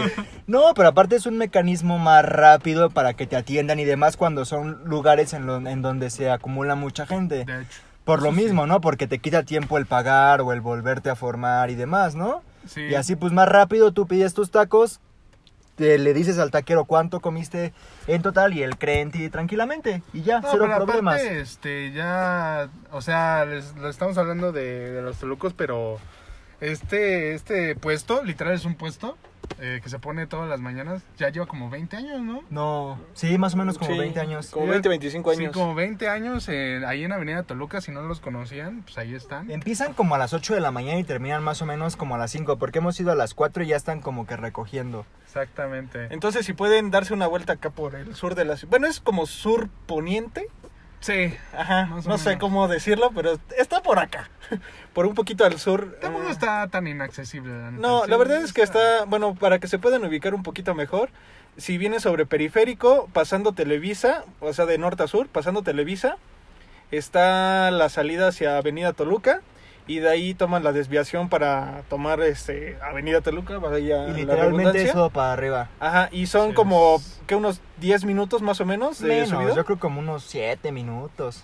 No, 0.46 0.72
pero 0.74 0.88
aparte 0.88 1.16
es 1.16 1.26
un 1.26 1.36
mecanismo 1.38 1.98
más 1.98 2.24
rápido 2.24 2.90
para 2.90 3.14
que 3.14 3.26
te 3.26 3.36
atiendan 3.36 3.78
y 3.78 3.84
demás 3.84 4.16
cuando 4.16 4.44
son 4.44 4.82
lugares 4.84 5.32
en, 5.32 5.46
lo- 5.46 5.56
en 5.66 5.82
donde 5.82 6.10
se 6.10 6.30
acumula 6.30 6.74
mucha 6.74 7.06
gente. 7.06 7.44
De 7.44 7.62
hecho. 7.62 7.80
Por 8.04 8.22
lo 8.22 8.30
sí. 8.30 8.36
mismo, 8.36 8.66
¿no? 8.66 8.80
Porque 8.80 9.06
te 9.06 9.18
quita 9.18 9.42
tiempo 9.42 9.76
el 9.78 9.84
pagar 9.86 10.40
o 10.40 10.52
el 10.52 10.60
volverte 10.62 11.10
a 11.10 11.14
formar 11.14 11.70
y 11.70 11.74
demás, 11.74 12.14
¿no? 12.14 12.42
Sí. 12.66 12.80
Y 12.82 12.94
así 12.94 13.16
pues 13.16 13.32
más 13.32 13.48
rápido 13.48 13.92
tú 13.92 14.06
pides 14.06 14.32
tus 14.34 14.50
tacos, 14.50 15.00
te, 15.78 15.96
le 15.96 16.12
dices 16.12 16.38
al 16.38 16.50
taquero 16.50 16.84
cuánto 16.84 17.20
comiste 17.20 17.72
en 18.06 18.20
total 18.20 18.52
y 18.52 18.62
él 18.62 18.76
cree 18.76 19.00
en 19.00 19.10
ti 19.10 19.30
tranquilamente 19.30 20.02
y 20.12 20.22
ya, 20.22 20.40
No, 20.40 20.48
cero 20.50 20.64
pero 20.66 20.84
problemas. 20.84 21.14
aparte, 21.14 21.40
este, 21.40 21.92
ya, 21.92 22.68
o 22.92 23.00
sea, 23.00 23.46
les, 23.46 23.74
estamos 23.88 24.18
hablando 24.18 24.52
de, 24.52 24.90
de 24.92 25.00
los 25.02 25.16
tolucos, 25.18 25.54
pero 25.54 25.98
este, 26.60 27.34
este 27.34 27.76
puesto, 27.76 28.22
literal 28.24 28.52
es 28.54 28.64
un 28.64 28.74
puesto 28.74 29.16
eh, 29.60 29.80
que 29.82 29.88
se 29.88 29.98
pone 29.98 30.26
todas 30.26 30.48
las 30.48 30.60
mañanas, 30.60 31.02
ya 31.16 31.30
lleva 31.30 31.46
como 31.46 31.70
20 31.70 31.96
años, 31.96 32.20
¿no? 32.20 32.42
No, 32.50 32.98
sí, 33.14 33.38
más 33.38 33.54
o 33.54 33.56
menos 33.56 33.78
como 33.78 33.92
Sí, 33.92 33.98
20 33.98 34.20
años. 34.20 34.50
Como 34.50 34.66
20, 34.66 34.88
25 34.88 35.30
años. 35.30 35.52
Sí, 35.52 35.58
como 35.58 35.74
20 35.74 36.08
años 36.08 36.48
eh, 36.48 36.82
ahí 36.86 37.04
en 37.04 37.12
Avenida 37.12 37.42
Toluca, 37.42 37.80
si 37.80 37.90
no 37.90 38.02
los 38.02 38.20
conocían, 38.20 38.82
pues 38.82 38.98
ahí 38.98 39.14
están. 39.14 39.50
Empiezan 39.50 39.94
como 39.94 40.14
a 40.14 40.18
las 40.18 40.32
8 40.32 40.54
de 40.54 40.60
la 40.60 40.70
mañana 40.70 40.98
y 40.98 41.04
terminan 41.04 41.42
más 41.42 41.62
o 41.62 41.66
menos 41.66 41.96
como 41.96 42.14
a 42.14 42.18
las 42.18 42.30
5, 42.30 42.58
porque 42.58 42.78
hemos 42.78 42.98
ido 43.00 43.12
a 43.12 43.14
las 43.14 43.34
4 43.34 43.64
y 43.64 43.68
ya 43.68 43.76
están 43.76 44.00
como 44.00 44.26
que 44.26 44.36
recogiendo. 44.36 45.06
Exactamente. 45.24 46.08
Entonces, 46.10 46.46
si 46.46 46.52
pueden 46.52 46.90
darse 46.90 47.12
una 47.12 47.26
vuelta 47.26 47.54
acá 47.54 47.70
por 47.70 47.94
el 47.94 48.14
sur 48.14 48.34
de 48.34 48.44
la 48.44 48.56
ciudad. 48.56 48.70
Bueno, 48.70 48.86
es 48.86 49.00
como 49.00 49.26
sur 49.26 49.68
poniente. 49.86 50.48
Sí, 51.00 51.32
Ajá, 51.56 51.86
no 52.04 52.18
sé 52.18 52.38
cómo 52.38 52.66
decirlo, 52.66 53.12
pero 53.14 53.38
está 53.56 53.82
por 53.82 53.98
acá. 53.98 54.30
por 54.94 55.06
un 55.06 55.14
poquito 55.14 55.44
al 55.44 55.58
sur. 55.58 55.96
tampoco 56.00 56.28
eh, 56.28 56.32
está 56.32 56.66
tan 56.68 56.86
inaccesible. 56.86 57.56
La. 57.56 57.70
No, 57.70 58.06
la 58.06 58.16
verdad 58.16 58.42
es 58.42 58.52
que 58.52 58.62
está, 58.62 59.04
bueno, 59.04 59.34
para 59.34 59.58
que 59.58 59.68
se 59.68 59.78
puedan 59.78 60.04
ubicar 60.04 60.34
un 60.34 60.42
poquito 60.42 60.74
mejor, 60.74 61.10
si 61.56 61.78
viene 61.78 62.00
sobre 62.00 62.26
periférico, 62.26 63.08
pasando 63.12 63.52
Televisa, 63.52 64.24
o 64.40 64.52
sea, 64.52 64.66
de 64.66 64.78
norte 64.78 65.04
a 65.04 65.06
sur, 65.06 65.28
pasando 65.28 65.62
Televisa, 65.62 66.16
está 66.90 67.70
la 67.70 67.88
salida 67.88 68.28
hacia 68.28 68.58
Avenida 68.58 68.92
Toluca 68.92 69.42
y 69.88 69.98
de 69.98 70.08
ahí 70.08 70.34
toman 70.34 70.62
la 70.62 70.72
desviación 70.72 71.28
para 71.28 71.82
tomar 71.90 72.20
este 72.20 72.76
Avenida 72.82 73.20
Toluca, 73.22 73.58
vaya 73.58 73.78
Y 74.04 74.10
la 74.10 74.12
literalmente 74.12 74.46
redundancia. 74.46 74.82
es 74.84 74.92
todo 74.92 75.10
para 75.10 75.32
arriba. 75.32 75.68
Ajá, 75.80 76.08
y 76.12 76.26
son 76.26 76.50
Sí, 76.50 76.54
como 76.54 76.96
es- 76.96 77.20
que 77.26 77.34
unos 77.34 77.60
10 77.80 78.04
minutos 78.04 78.40
más 78.42 78.60
o 78.60 78.66
menos 78.66 79.00
de 79.00 79.08
Menos, 79.08 79.30
subida. 79.30 79.54
yo 79.56 79.64
creo 79.64 79.78
como 79.80 79.98
unos 80.00 80.22
7 80.24 80.70
minutos. 80.70 81.42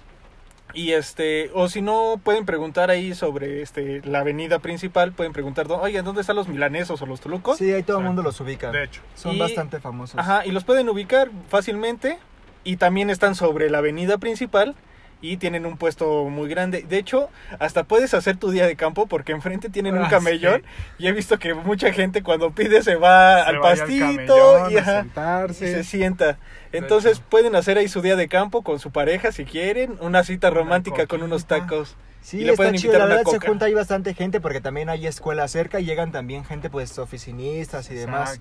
Y 0.72 0.92
este, 0.92 1.50
o 1.54 1.68
si 1.68 1.82
no, 1.82 2.20
pueden 2.24 2.46
preguntar 2.46 2.90
ahí 2.90 3.14
sobre 3.14 3.62
este 3.62 4.00
la 4.04 4.20
avenida 4.20 4.58
principal, 4.58 5.12
pueden 5.12 5.32
preguntar, 5.32 5.66
oye, 5.70 6.02
¿dónde 6.02 6.20
están 6.22 6.34
los 6.36 6.48
milanesos 6.48 7.00
o 7.00 7.06
los 7.06 7.20
tolucos? 7.20 7.58
Sí, 7.58 7.72
ahí 7.72 7.82
todo 7.84 7.98
el 7.98 8.04
mundo 8.04 8.22
los 8.22 8.40
ubica. 8.40 8.72
De 8.72 8.82
hecho. 8.84 9.00
Son 9.14 9.36
Y- 9.36 9.38
bastante 9.38 9.78
famosos. 9.78 10.18
Ajá, 10.18 10.44
y 10.44 10.50
los 10.50 10.64
pueden 10.64 10.88
ubicar 10.88 11.30
fácilmente. 11.48 12.18
Y 12.66 12.78
también 12.78 13.10
están 13.10 13.34
sobre 13.34 13.68
la 13.70 13.78
avenida 13.78 14.18
principal. 14.18 14.74
Y 15.20 15.38
tienen 15.38 15.64
un 15.64 15.78
puesto 15.78 16.24
muy 16.24 16.48
grande. 16.48 16.82
De 16.82 16.98
hecho, 16.98 17.30
hasta 17.58 17.84
puedes 17.84 18.12
hacer 18.12 18.36
tu 18.36 18.50
día 18.50 18.66
de 18.66 18.76
campo 18.76 19.06
porque 19.06 19.32
enfrente 19.32 19.70
tienen 19.70 19.96
un 19.96 20.04
Ah, 20.04 20.08
camellón. 20.10 20.62
sí. 20.62 21.04
Y 21.04 21.06
he 21.06 21.12
visto 21.12 21.38
que 21.38 21.54
mucha 21.54 21.92
gente 21.92 22.22
cuando 22.22 22.50
pide 22.50 22.82
se 22.82 22.96
va 22.96 23.42
Se 23.44 23.50
al 23.50 23.60
pastito 23.60 24.70
y, 24.70 25.54
se 25.54 25.82
sienta. 25.84 26.38
Entonces 26.72 27.20
pueden 27.20 27.56
hacer 27.56 27.78
ahí 27.78 27.88
su 27.88 28.02
día 28.02 28.16
de 28.16 28.28
campo 28.28 28.62
con 28.62 28.78
su 28.78 28.90
pareja 28.90 29.32
si 29.32 29.44
quieren. 29.44 29.96
Una 30.00 30.24
cita 30.24 30.48
Una 30.50 30.60
romántica 30.60 31.06
con 31.06 31.22
unos 31.22 31.46
tacos. 31.46 31.96
Sí, 32.20 32.38
y 32.38 32.44
le 32.44 32.52
está 32.52 32.72
chido, 32.72 32.98
la 32.98 33.04
verdad 33.04 33.24
se 33.30 33.38
junta 33.38 33.66
ahí 33.66 33.74
bastante 33.74 34.14
gente 34.14 34.40
porque 34.40 34.62
también 34.62 34.88
hay 34.88 35.06
escuelas 35.06 35.50
cerca 35.50 35.80
y 35.80 35.84
llegan 35.84 36.10
también 36.10 36.42
gente 36.44 36.70
pues 36.70 36.98
oficinistas 36.98 37.90
y 37.90 37.94
demás. 37.94 38.40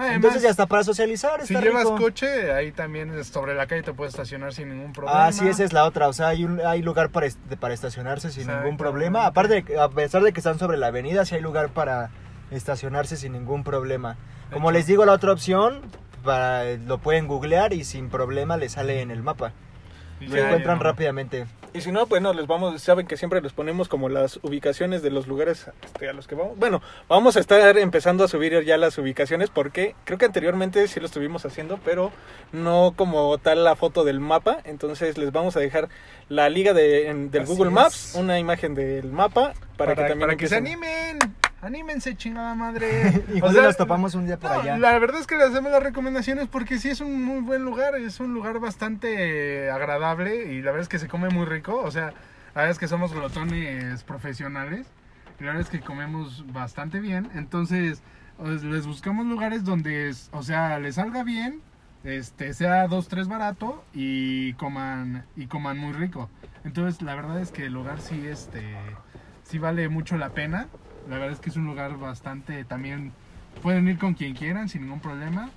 Además, 0.00 0.16
Entonces 0.16 0.42
ya 0.42 0.50
está 0.50 0.66
para 0.66 0.82
socializar, 0.84 1.46
si 1.46 1.54
está 1.54 1.64
llevas 1.64 1.84
rico. 1.84 1.96
coche, 1.98 2.52
ahí 2.52 2.72
también 2.72 3.22
sobre 3.24 3.54
la 3.54 3.66
calle 3.66 3.82
te 3.82 3.92
puedes 3.92 4.14
estacionar 4.14 4.54
sin 4.54 4.68
ningún 4.70 4.92
problema. 4.92 5.26
Ah, 5.26 5.32
sí, 5.32 5.46
esa 5.46 5.62
es 5.64 5.72
la 5.72 5.84
otra, 5.84 6.08
o 6.08 6.12
sea, 6.12 6.28
hay, 6.28 6.44
un, 6.44 6.60
hay 6.64 6.82
lugar 6.82 7.10
para, 7.10 7.26
est- 7.26 7.38
para 7.60 7.74
estacionarse 7.74 8.30
sin 8.30 8.46
ningún 8.46 8.76
problema. 8.76 9.26
Aparte, 9.26 9.64
a 9.78 9.88
pesar 9.90 10.22
de 10.22 10.32
que 10.32 10.40
están 10.40 10.58
sobre 10.58 10.78
la 10.78 10.86
avenida, 10.88 11.24
sí 11.24 11.34
hay 11.34 11.42
lugar 11.42 11.68
para 11.68 12.10
estacionarse 12.50 13.16
sin 13.16 13.32
ningún 13.32 13.62
problema. 13.64 14.16
Como 14.52 14.70
les 14.72 14.86
digo, 14.86 15.04
la 15.04 15.12
otra 15.12 15.32
opción, 15.32 15.80
para, 16.24 16.64
lo 16.76 16.98
pueden 16.98 17.28
googlear 17.28 17.72
y 17.72 17.84
sin 17.84 18.08
problema 18.08 18.56
les 18.56 18.72
sale 18.72 19.00
en 19.02 19.10
el 19.10 19.22
mapa. 19.22 19.52
Lo 20.20 20.36
ya, 20.36 20.46
encuentran 20.46 20.78
ya. 20.78 20.84
rápidamente. 20.84 21.46
Y 21.72 21.82
si 21.82 21.92
no, 21.92 22.06
bueno, 22.06 22.32
les 22.32 22.46
vamos, 22.48 22.82
saben 22.82 23.06
que 23.06 23.16
siempre 23.16 23.40
les 23.40 23.52
ponemos 23.52 23.88
como 23.88 24.08
las 24.08 24.40
ubicaciones 24.42 25.02
de 25.02 25.10
los 25.10 25.28
lugares 25.28 25.66
este, 25.84 26.08
a 26.08 26.12
los 26.12 26.26
que 26.26 26.34
vamos. 26.34 26.58
Bueno, 26.58 26.82
vamos 27.08 27.36
a 27.36 27.40
estar 27.40 27.78
empezando 27.78 28.24
a 28.24 28.28
subir 28.28 28.64
ya 28.64 28.76
las 28.76 28.98
ubicaciones 28.98 29.50
porque 29.50 29.94
creo 30.04 30.18
que 30.18 30.24
anteriormente 30.24 30.88
sí 30.88 30.98
lo 30.98 31.06
estuvimos 31.06 31.46
haciendo, 31.46 31.78
pero 31.84 32.10
no 32.52 32.92
como 32.96 33.38
tal 33.38 33.62
la 33.62 33.76
foto 33.76 34.02
del 34.04 34.18
mapa. 34.18 34.58
Entonces 34.64 35.16
les 35.16 35.30
vamos 35.30 35.56
a 35.56 35.60
dejar 35.60 35.88
la 36.28 36.48
liga 36.48 36.72
de, 36.74 37.08
en- 37.08 37.30
del 37.30 37.42
Así 37.42 37.52
Google 37.52 37.68
es. 37.68 37.74
Maps, 37.74 38.14
una 38.16 38.38
imagen 38.40 38.74
del 38.74 39.12
mapa 39.12 39.52
para, 39.76 39.94
Para, 39.94 39.94
que 39.94 40.08
también 40.10 40.20
para 40.28 40.36
que 40.36 40.48
se 40.48 40.56
animen. 40.56 41.18
Anímense, 41.62 42.16
chingada 42.16 42.54
madre. 42.54 43.24
Y 43.34 43.40
O 43.42 43.52
sea, 43.52 43.62
nos 43.62 43.76
topamos 43.76 44.14
un 44.14 44.26
día 44.26 44.38
por 44.38 44.50
no, 44.50 44.60
allá. 44.60 44.78
La 44.78 44.98
verdad 44.98 45.20
es 45.20 45.26
que 45.26 45.36
le 45.36 45.44
hacemos 45.44 45.70
las 45.70 45.82
recomendaciones 45.82 46.48
porque 46.48 46.78
sí 46.78 46.88
es 46.88 47.00
un 47.00 47.22
muy 47.22 47.40
buen 47.40 47.64
lugar, 47.64 47.94
es 47.96 48.20
un 48.20 48.32
lugar 48.32 48.58
bastante 48.58 49.70
agradable 49.70 50.52
y 50.52 50.62
la 50.62 50.70
verdad 50.70 50.82
es 50.82 50.88
que 50.88 50.98
se 50.98 51.08
come 51.08 51.28
muy 51.28 51.44
rico, 51.44 51.76
o 51.76 51.90
sea, 51.90 52.06
la 52.54 52.62
verdad 52.62 52.70
es 52.70 52.78
que 52.78 52.88
somos 52.88 53.12
glotones 53.12 54.02
profesionales 54.04 54.86
y 55.38 55.44
la 55.44 55.52
verdad 55.52 55.62
es 55.62 55.70
que 55.70 55.80
comemos 55.80 56.44
bastante 56.52 57.00
bien, 57.00 57.30
entonces 57.34 58.02
pues, 58.38 58.64
les 58.64 58.86
buscamos 58.86 59.26
lugares 59.26 59.64
donde, 59.64 60.14
o 60.32 60.42
sea, 60.42 60.78
les 60.78 60.94
salga 60.94 61.24
bien, 61.24 61.60
este 62.04 62.54
sea 62.54 62.86
dos, 62.88 63.08
tres 63.08 63.28
barato 63.28 63.84
y 63.92 64.54
coman 64.54 65.26
y 65.36 65.46
coman 65.46 65.76
muy 65.78 65.92
rico. 65.92 66.30
Entonces, 66.64 67.02
la 67.02 67.14
verdad 67.14 67.40
es 67.40 67.52
que 67.52 67.66
el 67.66 67.74
lugar 67.74 68.00
sí 68.00 68.26
este 68.26 68.62
sí 69.42 69.58
vale 69.58 69.88
mucho 69.88 70.16
la 70.16 70.30
pena. 70.30 70.68
La 71.08 71.16
verdad 71.16 71.32
es 71.32 71.40
que 71.40 71.50
es 71.50 71.56
un 71.56 71.64
lugar 71.66 71.96
bastante 71.98 72.64
también 72.64 73.12
pueden 73.62 73.88
ir 73.88 73.98
con 73.98 74.14
quien 74.14 74.34
quieran 74.34 74.68
sin 74.68 74.82
ningún 74.82 75.00
problema. 75.00 75.50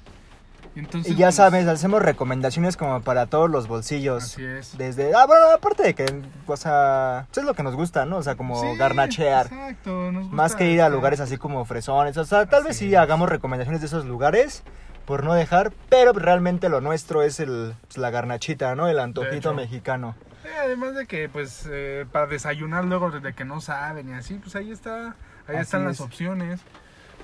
Entonces, 0.75 1.12
Y 1.12 1.15
ya 1.15 1.27
pues, 1.27 1.35
sabes, 1.35 1.67
hacemos 1.67 2.01
recomendaciones 2.01 2.77
como 2.77 3.01
para 3.01 3.27
todos 3.27 3.50
los 3.50 3.67
bolsillos. 3.67 4.23
Así 4.23 4.43
es. 4.43 4.75
Desde, 4.77 5.13
ah, 5.13 5.25
bueno, 5.27 5.45
aparte 5.53 5.83
de 5.83 5.93
que, 5.93 6.05
o 6.47 6.57
sea, 6.57 7.27
eso 7.31 7.41
es 7.41 7.45
lo 7.45 7.53
que 7.53 7.62
nos 7.62 7.75
gusta, 7.75 8.05
¿no? 8.05 8.17
O 8.17 8.23
sea, 8.23 8.35
como 8.35 8.59
Sí, 8.59 8.75
garnachear. 8.77 9.45
Exacto, 9.47 10.12
nos 10.12 10.31
Más 10.31 10.51
gusta, 10.53 10.57
que 10.57 10.71
ir 10.71 10.81
a 10.81 10.89
lugares 10.89 11.19
así 11.19 11.38
como 11.38 11.63
fresones. 11.65 12.17
O 12.17 12.25
sea, 12.25 12.47
tal 12.47 12.63
vez 12.63 12.71
Así 12.75 12.88
sí 12.88 12.93
es. 12.93 13.00
hagamos 13.00 13.29
recomendaciones 13.29 13.81
de 13.81 13.88
esos 13.88 14.05
lugares 14.05 14.63
por 15.05 15.23
no 15.23 15.33
dejar, 15.35 15.71
pero 15.89 16.13
realmente 16.13 16.69
lo 16.69 16.81
nuestro 16.81 17.21
es 17.21 17.39
el, 17.39 17.75
pues, 17.88 17.97
la 17.97 18.09
garnachita, 18.09 18.73
¿no? 18.73 18.88
El 18.88 19.00
antojito 19.00 19.53
mexicano. 19.53 20.15
Sí, 20.41 20.50
además 20.59 20.95
de 20.95 21.05
que, 21.05 21.29
pues, 21.29 21.67
eh, 21.69 22.05
para 22.12 22.25
desayunar 22.25 22.85
luego 22.85 23.12
desde 23.12 23.33
que 23.33 23.45
no 23.45 23.62
saben 23.62 24.09
y 24.09 24.13
así, 24.13 24.35
pues 24.35 24.55
ahí 24.55 24.71
está, 24.71 25.15
ahí 25.47 25.55
Así 25.55 25.63
están 25.63 25.85
las 25.85 25.95
es. 25.95 26.01
opciones. 26.01 26.62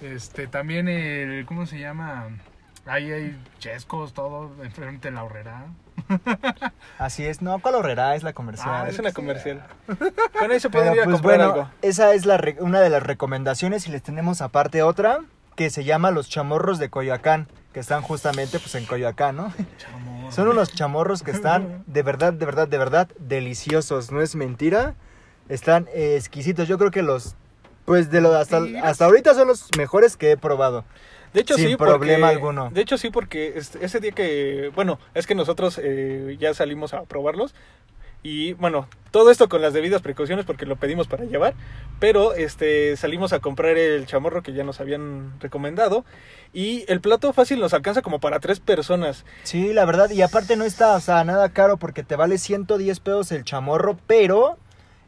Este, 0.01 0.47
también 0.47 0.87
el, 0.87 1.45
¿cómo 1.45 1.65
se 1.65 1.79
llama? 1.79 2.27
Ahí 2.85 3.11
hay 3.11 3.39
chescos, 3.59 4.13
todo, 4.13 4.51
enfrente 4.63 5.09
de 5.09 5.15
la 5.15 5.23
horrera. 5.23 5.65
Así 6.97 7.25
es, 7.25 7.41
no, 7.41 7.59
¿cuál 7.59 7.75
horrera? 7.75 8.15
Es 8.15 8.23
la 8.23 8.33
comercial. 8.33 8.69
Ah, 8.69 8.89
Es 8.89 8.97
una 8.99 9.11
comercial. 9.11 9.63
Con 10.39 10.59
se 10.59 10.69
pueden 10.69 10.89
Pero 10.89 10.95
ir 10.95 11.01
a 11.01 11.03
pues 11.03 11.15
comprar 11.17 11.37
bueno, 11.37 11.43
algo. 11.53 11.69
esa 11.81 12.13
es 12.13 12.25
la 12.25 12.37
re- 12.37 12.55
una 12.59 12.79
de 12.79 12.89
las 12.89 13.03
recomendaciones 13.03 13.87
y 13.87 13.91
les 13.91 14.01
tenemos 14.01 14.41
aparte 14.41 14.81
otra 14.81 15.19
que 15.55 15.69
se 15.69 15.83
llama 15.83 16.09
los 16.11 16.29
chamorros 16.29 16.79
de 16.79 16.89
Coyoacán, 16.89 17.47
que 17.73 17.81
están 17.81 18.01
justamente 18.01 18.59
pues 18.59 18.73
en 18.75 18.85
Coyoacán, 18.85 19.35
¿no? 19.35 19.53
Chamorro. 19.77 20.31
Son 20.31 20.47
unos 20.47 20.73
chamorros 20.73 21.21
que 21.21 21.31
están 21.31 21.83
de 21.85 22.01
verdad, 22.03 22.31
de 22.33 22.45
verdad, 22.45 22.67
de 22.67 22.77
verdad 22.77 23.09
deliciosos, 23.19 24.11
no 24.11 24.21
es 24.21 24.35
mentira. 24.35 24.95
Están 25.49 25.87
eh, 25.93 26.15
exquisitos. 26.15 26.67
Yo 26.67 26.77
creo 26.77 26.91
que 26.91 27.01
los 27.01 27.35
pues 27.89 28.11
de 28.11 28.21
lo 28.21 28.35
hasta, 28.35 28.61
hasta 28.83 29.05
ahorita 29.05 29.33
son 29.33 29.47
los 29.47 29.67
mejores 29.75 30.15
que 30.15 30.29
he 30.29 30.37
probado. 30.37 30.85
De 31.33 31.41
hecho, 31.41 31.55
Sin 31.55 31.69
sí, 31.69 31.75
problema 31.75 32.27
porque- 32.27 32.35
alguno. 32.35 32.69
De 32.71 32.81
hecho, 32.81 32.99
sí, 32.99 33.09
porque 33.09 33.53
este- 33.55 33.83
ese 33.83 33.99
día 33.99 34.11
que. 34.11 34.71
Bueno, 34.75 34.99
es 35.15 35.25
que 35.25 35.33
nosotros 35.33 35.79
eh, 35.81 36.37
ya 36.39 36.53
salimos 36.53 36.93
a 36.93 37.01
probarlos. 37.05 37.55
Y 38.21 38.53
bueno, 38.53 38.87
todo 39.09 39.31
esto 39.31 39.49
con 39.49 39.63
las 39.63 39.73
debidas 39.73 40.03
precauciones 40.03 40.45
porque 40.45 40.67
lo 40.67 40.75
pedimos 40.75 41.07
para 41.07 41.23
llevar. 41.23 41.55
Pero 41.99 42.33
este 42.35 42.95
salimos 42.95 43.33
a 43.33 43.39
comprar 43.39 43.75
el 43.75 44.05
chamorro 44.05 44.43
que 44.43 44.53
ya 44.53 44.63
nos 44.63 44.79
habían 44.79 45.33
recomendado. 45.39 46.05
Y 46.53 46.85
el 46.91 47.01
plato 47.01 47.33
fácil 47.33 47.59
nos 47.59 47.73
alcanza 47.73 48.03
como 48.03 48.19
para 48.19 48.39
tres 48.39 48.59
personas. 48.59 49.25
Sí, 49.41 49.73
la 49.73 49.85
verdad, 49.85 50.11
y 50.11 50.21
aparte 50.21 50.57
no 50.57 50.63
está, 50.63 50.95
o 50.95 50.99
sea, 50.99 51.23
nada 51.23 51.49
caro 51.49 51.77
porque 51.77 52.03
te 52.03 52.15
vale 52.15 52.37
110 52.37 52.99
pesos 52.99 53.31
el 53.31 53.43
chamorro, 53.45 53.97
pero 54.05 54.57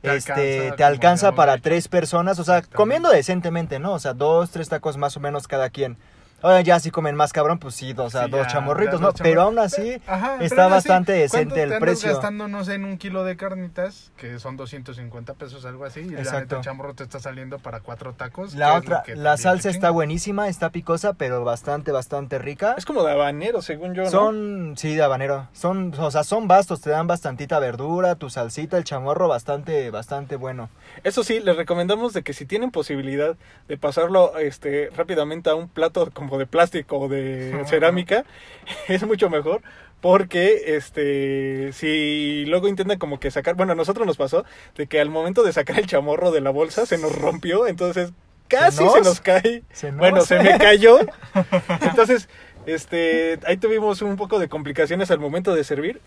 Te 0.01 0.15
este 0.15 0.31
alcanza, 0.31 0.75
te 0.75 0.83
alcanza 0.83 1.27
habíamos 1.27 1.37
para 1.37 1.57
tres 1.59 1.87
personas, 1.87 2.39
o 2.39 2.43
sea, 2.43 2.61
comiendo 2.63 3.09
decentemente, 3.09 3.79
¿no? 3.79 3.93
O 3.93 3.99
sea, 3.99 4.13
dos, 4.13 4.49
tres 4.49 4.67
tacos 4.69 4.97
más 4.97 5.15
o 5.15 5.19
menos 5.19 5.47
cada 5.47 5.69
quien. 5.69 5.97
Ahora 6.41 6.61
ya 6.61 6.79
si 6.79 6.91
comen 6.91 7.15
más 7.15 7.33
cabrón, 7.33 7.59
pues 7.59 7.75
sí, 7.75 7.93
o 7.97 8.09
sea, 8.09 8.25
Sí, 8.25 8.31
dos 8.31 8.41
ya, 8.41 8.47
chamorritos, 8.47 8.99
ya 8.99 9.05
¿no? 9.05 9.11
dos 9.11 9.21
Pero 9.21 9.41
aún 9.43 9.59
así 9.59 10.01
Ajá, 10.07 10.37
está 10.41 10.65
así, 10.65 10.71
bastante 10.73 11.13
¿cuánto 11.13 11.55
decente 11.55 11.55
te 11.55 11.63
el 11.63 11.73
andas 11.73 11.79
precio. 11.81 12.11
gastando, 12.11 12.47
no 12.47 12.63
sé, 12.63 12.75
en 12.75 12.85
un 12.85 12.97
kilo 12.97 13.23
de 13.23 13.35
carnitas, 13.37 14.11
que 14.17 14.39
son 14.39 14.57
250 14.57 15.33
pesos, 15.35 15.65
algo 15.65 15.85
así. 15.85 16.01
Y 16.01 16.09
la 16.09 16.19
Exacto. 16.19 16.39
neta, 16.39 16.55
el 16.57 16.61
chamorro 16.63 16.93
te 16.93 17.03
está 17.03 17.19
saliendo 17.19 17.59
para 17.59 17.79
cuatro 17.81 18.13
tacos. 18.13 18.55
La 18.55 18.75
otra, 18.75 19.03
la 19.15 19.37
salsa 19.37 19.69
está 19.69 19.89
buenísima, 19.91 20.47
está 20.47 20.69
picosa, 20.71 21.13
pero 21.13 21.43
bastante, 21.43 21.91
bastante 21.91 22.39
rica. 22.39 22.75
Es 22.77 22.85
como 22.85 23.03
de 23.03 23.11
habanero, 23.11 23.61
según 23.61 23.93
yo. 23.93 24.03
¿no? 24.03 24.09
Son, 24.09 24.73
sí, 24.77 24.95
de 24.95 25.03
habanero. 25.03 25.47
Son, 25.53 25.93
o 25.97 26.11
sea, 26.11 26.23
son 26.23 26.47
bastos, 26.47 26.81
te 26.81 26.89
dan 26.89 27.07
bastantita 27.07 27.59
verdura, 27.59 28.15
tu 28.15 28.29
salsita, 28.29 28.77
el 28.77 28.83
chamorro 28.83 29.27
bastante, 29.27 29.89
bastante 29.91 30.35
bueno. 30.35 30.69
Eso 31.03 31.23
sí, 31.23 31.39
les 31.39 31.55
recomendamos 31.55 32.13
de 32.13 32.23
que 32.23 32.33
si 32.33 32.45
tienen 32.45 32.71
posibilidad 32.71 33.35
de 33.67 33.77
pasarlo 33.77 34.37
este 34.37 34.89
rápidamente 34.95 35.49
a 35.49 35.55
un 35.55 35.67
plato 35.69 36.09
como 36.13 36.30
de 36.37 36.45
plástico 36.45 36.97
o 36.99 37.07
de 37.09 37.63
cerámica, 37.67 38.25
es 38.87 39.03
mucho 39.05 39.29
mejor 39.29 39.61
porque 40.01 40.75
este 40.75 41.73
si 41.73 42.45
luego 42.45 42.67
intentan 42.67 42.97
como 42.97 43.19
que 43.19 43.29
sacar, 43.31 43.55
bueno, 43.55 43.73
a 43.73 43.75
nosotros 43.75 44.07
nos 44.07 44.17
pasó 44.17 44.45
de 44.75 44.87
que 44.87 44.99
al 44.99 45.09
momento 45.09 45.43
de 45.43 45.53
sacar 45.53 45.79
el 45.79 45.85
chamorro 45.87 46.31
de 46.31 46.41
la 46.41 46.49
bolsa 46.49 46.85
se 46.85 46.97
nos 46.97 47.15
rompió, 47.15 47.67
entonces 47.67 48.11
casi 48.47 48.83
nos? 48.83 48.93
se 48.93 49.01
nos 49.01 49.21
cae. 49.21 49.63
Se 49.71 49.91
nos- 49.91 49.99
Bueno, 49.99 50.21
se 50.21 50.39
me 50.39 50.57
cayó. 50.57 50.99
Entonces, 51.81 52.27
este, 52.65 53.39
ahí 53.45 53.55
tuvimos 53.55 54.01
un 54.01 54.17
poco 54.17 54.39
de 54.39 54.49
complicaciones 54.49 55.09
al 55.09 55.19
momento 55.19 55.55
de 55.55 55.63
servir. 55.63 56.01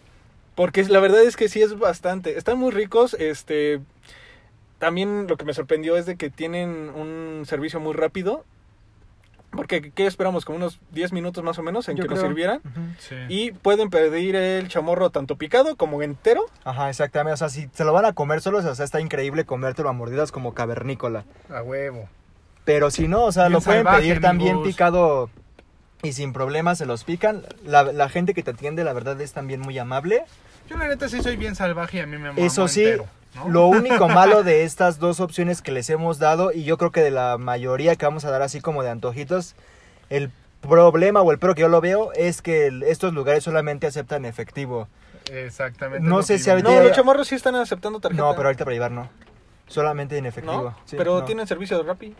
Porque 0.54 0.84
la 0.84 1.00
verdad 1.00 1.22
es 1.22 1.36
que 1.36 1.48
sí 1.48 1.62
es 1.62 1.78
bastante. 1.78 2.36
Están 2.36 2.58
muy 2.58 2.70
ricos. 2.70 3.14
Este. 3.14 3.80
También 4.78 5.26
lo 5.26 5.36
que 5.36 5.44
me 5.44 5.54
sorprendió 5.54 5.96
es 5.96 6.04
de 6.06 6.16
que 6.16 6.30
tienen 6.30 6.90
un 6.90 7.44
servicio 7.46 7.80
muy 7.80 7.94
rápido. 7.94 8.44
Porque, 9.56 9.90
¿qué 9.92 10.06
esperamos? 10.06 10.44
Como 10.44 10.56
unos 10.56 10.80
10 10.92 11.12
minutos 11.12 11.42
más 11.44 11.58
o 11.58 11.62
menos 11.62 11.88
en 11.88 11.96
Yo 11.96 12.02
que 12.04 12.08
nos 12.10 12.18
creo. 12.18 12.30
sirvieran. 12.30 12.60
Ujú. 12.64 12.80
Sí. 12.98 13.14
Y 13.28 13.52
pueden 13.52 13.90
pedir 13.90 14.36
el 14.36 14.68
chamorro 14.68 15.10
tanto 15.10 15.36
picado 15.36 15.76
como 15.76 16.02
entero. 16.02 16.44
Ajá, 16.64 16.88
exactamente. 16.90 17.34
O 17.34 17.36
sea, 17.36 17.48
si 17.48 17.68
se 17.72 17.84
lo 17.84 17.92
van 17.92 18.04
a 18.04 18.12
comer 18.12 18.40
solos, 18.40 18.64
o 18.64 18.74
sea, 18.74 18.84
está 18.84 19.00
increíble 19.00 19.44
comértelo 19.44 19.88
a 19.88 19.92
mordidas 19.92 20.32
como 20.32 20.54
cavernícola. 20.54 21.24
A 21.50 21.62
huevo. 21.62 22.08
Pero 22.64 22.90
si 22.90 23.08
no, 23.08 23.24
o 23.24 23.32
sea, 23.32 23.44
Bien 23.44 23.52
lo 23.52 23.60
pueden 23.60 23.84
salvaje, 23.84 24.00
pedir 24.02 24.20
también 24.20 24.52
amigos. 24.52 24.68
picado 24.68 25.30
y 26.02 26.12
sin 26.12 26.32
problemas 26.32 26.78
se 26.78 26.86
los 26.86 27.04
pican. 27.04 27.42
La, 27.64 27.82
la 27.84 28.08
gente 28.08 28.34
que 28.34 28.42
te 28.42 28.50
atiende, 28.52 28.84
la 28.84 28.92
verdad, 28.92 29.20
es 29.20 29.32
también 29.32 29.60
muy 29.60 29.78
amable. 29.78 30.24
Yo 30.68 30.76
la 30.78 30.88
neta 30.88 31.08
sí 31.08 31.22
soy 31.22 31.36
bien 31.36 31.54
salvaje 31.54 31.98
y 31.98 32.00
a 32.00 32.06
mí 32.06 32.16
me 32.16 32.30
Eso 32.44 32.68
sí, 32.68 32.84
entero, 32.84 33.06
¿no? 33.34 33.48
lo 33.48 33.66
único 33.66 34.08
malo 34.08 34.42
de 34.42 34.64
estas 34.64 34.98
dos 34.98 35.20
opciones 35.20 35.62
que 35.62 35.72
les 35.72 35.88
hemos 35.90 36.18
dado, 36.18 36.52
y 36.52 36.64
yo 36.64 36.78
creo 36.78 36.90
que 36.92 37.00
de 37.02 37.10
la 37.10 37.38
mayoría 37.38 37.96
que 37.96 38.06
vamos 38.06 38.24
a 38.24 38.30
dar 38.30 38.42
así 38.42 38.60
como 38.60 38.82
de 38.82 38.90
antojitos, 38.90 39.54
el 40.10 40.30
problema 40.60 41.20
o 41.22 41.30
el 41.32 41.38
pero 41.38 41.54
que 41.54 41.60
yo 41.62 41.68
lo 41.68 41.80
veo 41.80 42.12
es 42.14 42.40
que 42.42 42.66
el- 42.66 42.82
estos 42.84 43.12
lugares 43.12 43.44
solamente 43.44 43.86
aceptan 43.86 44.24
efectivo. 44.24 44.88
Exactamente. 45.30 46.06
No 46.08 46.22
sé 46.22 46.38
si 46.38 46.50
ahorita- 46.50 46.68
No, 46.70 46.82
los 46.82 46.92
chamorros 46.92 47.28
sí 47.28 47.34
están 47.34 47.54
aceptando 47.54 48.00
tarjeta. 48.00 48.22
No, 48.22 48.34
pero 48.34 48.48
ahorita 48.48 48.64
para 48.64 48.74
llevar 48.74 48.90
no. 48.90 49.08
Solamente 49.66 50.16
en 50.18 50.26
efectivo. 50.26 50.62
¿No? 50.62 50.76
Sí, 50.84 50.96
pero 50.96 51.20
no. 51.20 51.24
tienen 51.24 51.46
servicio 51.46 51.78
de 51.78 51.84
Rappi. 51.84 52.14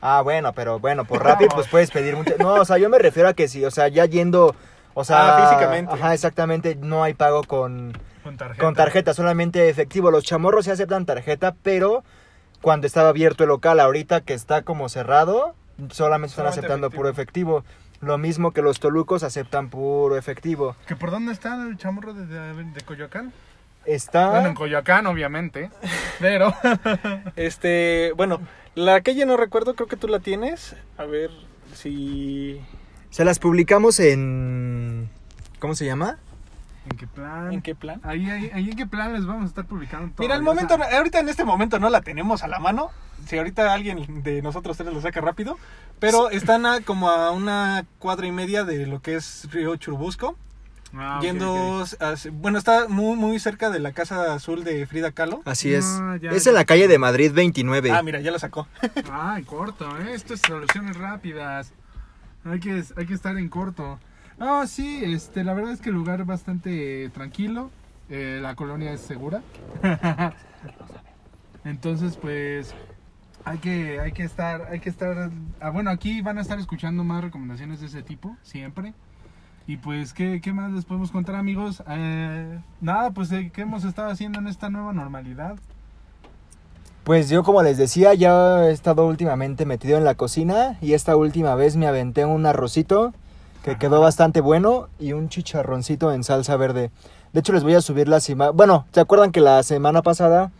Ah, 0.00 0.20
bueno, 0.22 0.52
pero 0.52 0.78
bueno, 0.78 1.04
por 1.04 1.24
Rappi 1.24 1.46
pues 1.52 1.66
puedes 1.68 1.90
pedir 1.90 2.16
mucho. 2.16 2.34
No, 2.38 2.54
o 2.54 2.64
sea, 2.64 2.78
yo 2.78 2.88
me 2.88 2.98
refiero 2.98 3.28
a 3.28 3.34
que 3.34 3.48
sí, 3.48 3.64
o 3.64 3.70
sea, 3.70 3.88
ya 3.88 4.04
yendo, 4.04 4.54
o 4.94 5.04
sea, 5.04 5.36
Ah, 5.36 5.48
físicamente. 5.48 5.92
Ajá, 5.94 6.14
exactamente, 6.14 6.76
no 6.76 7.02
hay 7.02 7.14
pago 7.14 7.42
con 7.44 7.92
Con 8.28 8.36
tarjeta. 8.36 8.62
con 8.62 8.74
tarjeta, 8.74 9.14
solamente 9.14 9.70
efectivo. 9.70 10.10
Los 10.10 10.24
chamorros 10.24 10.66
sí 10.66 10.70
aceptan 10.70 11.06
tarjeta, 11.06 11.54
pero 11.62 12.04
cuando 12.60 12.86
estaba 12.86 13.08
abierto 13.08 13.44
el 13.44 13.48
local, 13.48 13.80
ahorita 13.80 14.20
que 14.20 14.34
está 14.34 14.62
como 14.62 14.88
cerrado, 14.90 15.54
solamente 15.90 16.32
están 16.32 16.46
aceptando 16.46 16.88
efectivo. 16.88 16.98
puro 17.00 17.08
efectivo. 17.08 17.64
Lo 18.00 18.18
mismo 18.18 18.52
que 18.52 18.60
los 18.62 18.80
tolucos 18.80 19.22
aceptan 19.22 19.70
puro 19.70 20.16
efectivo. 20.18 20.76
¿Que 20.86 20.94
por 20.94 21.10
dónde 21.10 21.32
está 21.32 21.54
el 21.66 21.78
chamorro 21.78 22.12
de, 22.12 22.26
de, 22.26 22.64
de 22.64 22.80
Coyoacán? 22.82 23.32
Está 23.86 24.30
Bueno, 24.30 24.48
en 24.48 24.54
Coyoacán, 24.54 25.06
obviamente. 25.06 25.70
Pero. 26.20 26.52
Este, 27.36 28.12
bueno, 28.16 28.40
la 28.74 29.00
calle 29.00 29.24
no 29.24 29.36
recuerdo, 29.38 29.74
creo 29.74 29.88
que 29.88 29.96
tú 29.96 30.06
la 30.06 30.20
tienes. 30.20 30.76
A 30.98 31.04
ver 31.06 31.30
si. 31.74 32.60
se 33.10 33.24
las 33.24 33.38
publicamos 33.38 33.98
en 34.00 35.08
¿Cómo 35.58 35.74
se 35.74 35.86
llama? 35.86 36.18
¿En 36.90 36.96
qué 36.96 37.06
plan? 37.06 37.52
¿En 37.52 37.62
qué 37.62 37.74
plan? 37.74 38.00
Ahí, 38.04 38.28
ahí, 38.30 38.50
ahí 38.54 38.70
en 38.70 38.76
qué 38.76 38.86
plan 38.86 39.12
les 39.12 39.26
vamos 39.26 39.44
a 39.44 39.46
estar 39.46 39.66
publicando 39.66 40.08
todo. 40.14 40.22
Mira, 40.24 40.34
el 40.36 40.42
O 40.42 40.44
momento, 40.44 40.76
sea, 40.76 40.98
ahorita 40.98 41.20
en 41.20 41.28
este 41.28 41.44
momento 41.44 41.78
no 41.78 41.90
la 41.90 42.00
tenemos 42.00 42.42
a 42.42 42.48
la 42.48 42.58
mano. 42.58 42.90
Si 43.26 43.36
ahorita 43.36 43.72
alguien 43.74 44.22
de 44.22 44.40
nosotros 44.42 44.76
tres 44.76 44.92
lo 44.92 45.00
saca 45.00 45.20
rápido. 45.20 45.58
Pero 45.98 46.30
están 46.30 46.64
a, 46.66 46.80
como 46.80 47.10
a 47.10 47.30
una 47.32 47.84
cuadra 47.98 48.26
y 48.26 48.32
media 48.32 48.64
de 48.64 48.86
lo 48.86 49.02
que 49.02 49.16
es 49.16 49.48
Río 49.50 49.74
Churubusco. 49.76 50.36
ah, 50.94 51.18
yendo, 51.20 51.80
ok. 51.82 51.88
hacia- 52.00 52.30
bueno, 52.32 52.56
está 52.58 52.88
muy, 52.88 53.16
muy 53.16 53.38
cerca 53.40 53.68
de 53.70 53.80
la 53.80 53.92
casa 53.92 54.32
azul 54.32 54.62
de 54.64 54.86
Frida 54.86 55.10
Kahlo. 55.12 55.42
Así 55.44 55.74
es. 55.74 55.84
Ah, 56.00 56.16
ya, 56.20 56.30
es 56.30 56.44
ya. 56.44 56.50
en 56.50 56.54
la 56.54 56.64
calle 56.64 56.86
de 56.88 56.98
Madrid 56.98 57.32
29. 57.34 57.90
Ah, 57.90 58.02
mira, 58.02 58.20
ya 58.20 58.30
la 58.30 58.38
sacó. 58.38 58.66
Ay, 59.12 59.42
corto, 59.42 59.86
¿eh? 60.00 60.14
Esto 60.14 60.34
es 60.34 60.40
soluciones 60.40 60.96
rápidas. 60.96 61.72
Hay 62.44 62.60
que, 62.60 62.82
hay 62.96 63.06
que 63.06 63.14
estar 63.14 63.36
en 63.36 63.48
corto. 63.48 63.98
No, 64.38 64.66
sí, 64.66 65.02
este, 65.04 65.42
la 65.44 65.52
verdad 65.54 65.72
es 65.72 65.80
que 65.80 65.88
el 65.90 65.96
lugar 65.96 66.20
es 66.20 66.26
bastante 66.26 67.08
tranquilo. 67.10 67.70
eh, 68.08 68.38
la 68.40 68.54
colonia 68.54 68.92
es 68.92 69.00
segura. 69.00 69.42
Entonces, 71.64 72.16
pues, 72.16 72.74
hay 73.44 73.58
que, 73.58 74.00
hay 74.00 74.12
que 74.12 74.22
estar, 74.24 74.68
hay 74.70 74.80
que 74.80 74.88
estar. 74.90 75.30
ah, 75.60 75.70
bueno, 75.70 75.90
aquí 75.90 76.22
van 76.22 76.38
a 76.38 76.40
estar 76.40 76.58
escuchando 76.58 77.04
más 77.04 77.22
recomendaciones 77.22 77.80
de 77.80 77.86
ese 77.86 78.02
tipo, 78.02 78.36
siempre. 78.42 78.94
Y 79.66 79.76
pues, 79.76 80.14
¿qué, 80.14 80.40
qué 80.40 80.52
más 80.52 80.72
les 80.72 80.84
podemos 80.86 81.10
contar, 81.10 81.34
amigos? 81.34 81.82
Eh, 81.88 82.60
nada, 82.80 83.10
pues, 83.10 83.30
eh, 83.32 83.50
¿qué 83.52 83.62
hemos 83.62 83.84
estado 83.84 84.10
haciendo 84.10 84.38
en 84.38 84.46
esta 84.46 84.70
nueva 84.70 84.92
normalidad? 84.94 85.56
Pues 87.04 87.28
yo 87.30 87.42
como 87.42 87.62
les 87.62 87.76
decía, 87.78 88.14
ya 88.14 88.66
he 88.66 88.72
estado 88.72 89.06
últimamente 89.06 89.64
metido 89.66 89.96
en 89.98 90.04
la 90.04 90.14
cocina 90.14 90.76
y 90.82 90.92
esta 90.92 91.16
última 91.16 91.54
vez 91.54 91.76
me 91.76 91.86
aventé 91.86 92.24
un 92.26 92.44
arrocito 92.46 93.14
que 93.62 93.78
quedó 93.78 94.00
bastante 94.00 94.40
bueno, 94.40 94.88
y 94.98 95.12
un 95.12 95.28
chicharroncito 95.28 96.12
en 96.12 96.24
salsa 96.24 96.56
verde. 96.56 96.90
De 97.32 97.40
hecho, 97.40 97.52
les 97.52 97.62
voy 97.62 97.74
a 97.74 97.80
subir 97.80 98.08
las 98.08 98.28
imágenes. 98.30 98.56
Bueno, 98.56 98.86
¿se 98.92 99.00
acuerdan 99.00 99.32
que 99.32 99.40
la 99.40 99.62
semana 99.62 100.02
pasada 100.02 100.50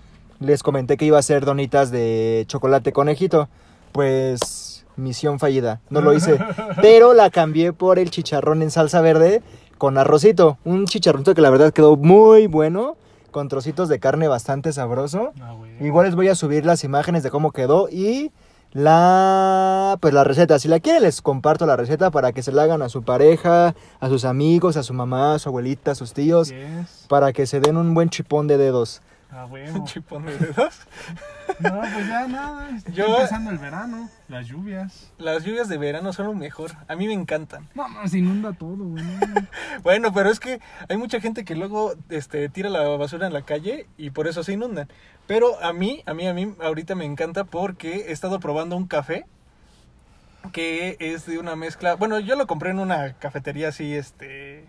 les 0.40 0.62
comenté 0.62 0.96
que 0.96 1.04
iba 1.04 1.16
a 1.16 1.20
hacer 1.20 1.44
donitas 1.44 1.90
de 1.90 2.44
chocolate 2.48 2.92
conejito? 2.92 3.48
Pues 3.92 4.84
misión 4.96 5.38
fallida, 5.38 5.80
no 5.90 6.00
lo 6.00 6.12
hice. 6.12 6.38
Pero 6.82 7.14
la 7.14 7.30
cambié 7.30 7.72
por 7.72 7.98
el 7.98 8.10
chicharrón 8.10 8.62
en 8.62 8.70
salsa 8.70 9.00
verde 9.00 9.42
con 9.78 9.96
arrocito. 9.96 10.58
Un 10.64 10.86
chicharroncito 10.86 11.34
que 11.34 11.40
la 11.40 11.50
verdad 11.50 11.72
quedó 11.72 11.96
muy 11.96 12.46
bueno, 12.46 12.96
con 13.30 13.48
trocitos 13.48 13.88
de 13.88 14.00
carne 14.00 14.28
bastante 14.28 14.72
sabroso. 14.72 15.32
Ah. 15.40 15.54
Igual 15.80 16.06
les 16.06 16.14
voy 16.14 16.28
a 16.28 16.34
subir 16.34 16.66
las 16.66 16.84
imágenes 16.84 17.22
de 17.22 17.30
cómo 17.30 17.52
quedó 17.52 17.88
y 17.88 18.32
la 18.72 19.96
pues 20.00 20.12
la 20.14 20.24
receta. 20.24 20.58
Si 20.58 20.68
la 20.68 20.80
quieren 20.80 21.02
les 21.02 21.22
comparto 21.22 21.66
la 21.66 21.76
receta 21.76 22.10
para 22.10 22.32
que 22.32 22.42
se 22.42 22.52
la 22.52 22.62
hagan 22.64 22.82
a 22.82 22.88
su 22.88 23.02
pareja, 23.02 23.74
a 24.00 24.08
sus 24.08 24.24
amigos, 24.24 24.76
a 24.76 24.82
su 24.82 24.94
mamá, 24.94 25.34
a 25.34 25.38
su 25.38 25.48
abuelita, 25.48 25.92
a 25.92 25.94
sus 25.94 26.12
tíos, 26.12 26.50
Yes. 26.50 27.06
para 27.08 27.32
que 27.32 27.46
se 27.46 27.60
den 27.60 27.76
un 27.76 27.94
buen 27.94 28.10
chipón 28.10 28.46
de 28.46 28.58
dedos. 28.58 29.00
Ah. 29.30 29.44
Un 29.44 29.84
chipón 29.84 30.24
de 30.24 30.36
dedos. 30.38 30.80
No, 31.60 31.80
pues 31.80 32.06
ya 32.06 32.28
nada. 32.28 32.70
Está 32.70 32.92
Yo- 32.92 33.16
empezando 33.16 33.50
el 33.50 33.58
verano, 33.58 34.08
las 34.28 34.46
lluvias. 34.46 35.10
Las 35.18 35.42
lluvias 35.44 35.68
de 35.68 35.76
verano 35.76 36.12
son 36.12 36.26
lo 36.26 36.34
mejor. 36.34 36.70
A 36.86 36.94
mí 36.94 37.06
me 37.08 37.14
encantan. 37.14 37.68
No, 37.74 37.88
no, 37.88 38.06
se 38.06 38.18
inunda 38.18 38.52
todo, 38.52 38.84
güey. 38.84 39.02
no. 39.02 39.18
Bueno, 39.82 40.12
pero 40.12 40.30
es 40.30 40.38
que 40.38 40.60
hay 40.88 40.96
mucha 40.96 41.20
gente 41.20 41.44
que 41.44 41.56
luego 41.56 41.94
este, 42.10 42.48
tira 42.48 42.68
la 42.70 42.82
basura 42.96 43.26
en 43.26 43.32
la 43.32 43.42
calle 43.42 43.86
y 43.96 44.10
por 44.10 44.28
eso 44.28 44.44
se 44.44 44.52
inundan. 44.52 44.88
Pero 45.26 45.60
a 45.62 45.72
mí, 45.72 46.02
a 46.06 46.14
mí, 46.14 46.26
a 46.28 46.32
mí, 46.34 46.54
ahorita 46.62 46.94
me 46.94 47.04
encanta 47.06 47.42
porque 47.44 48.06
he 48.08 48.12
estado 48.12 48.38
probando 48.40 48.76
un 48.76 48.86
café 48.86 49.26
que 50.52 50.96
es 51.00 51.26
de 51.26 51.38
una 51.38 51.56
mezcla. 51.56 51.94
Bueno, 51.96 52.20
yo 52.20 52.36
lo 52.36 52.46
compré 52.46 52.70
en 52.70 52.78
una 52.78 53.14
cafetería 53.14 53.68
así, 53.68 53.94
este, 53.94 54.64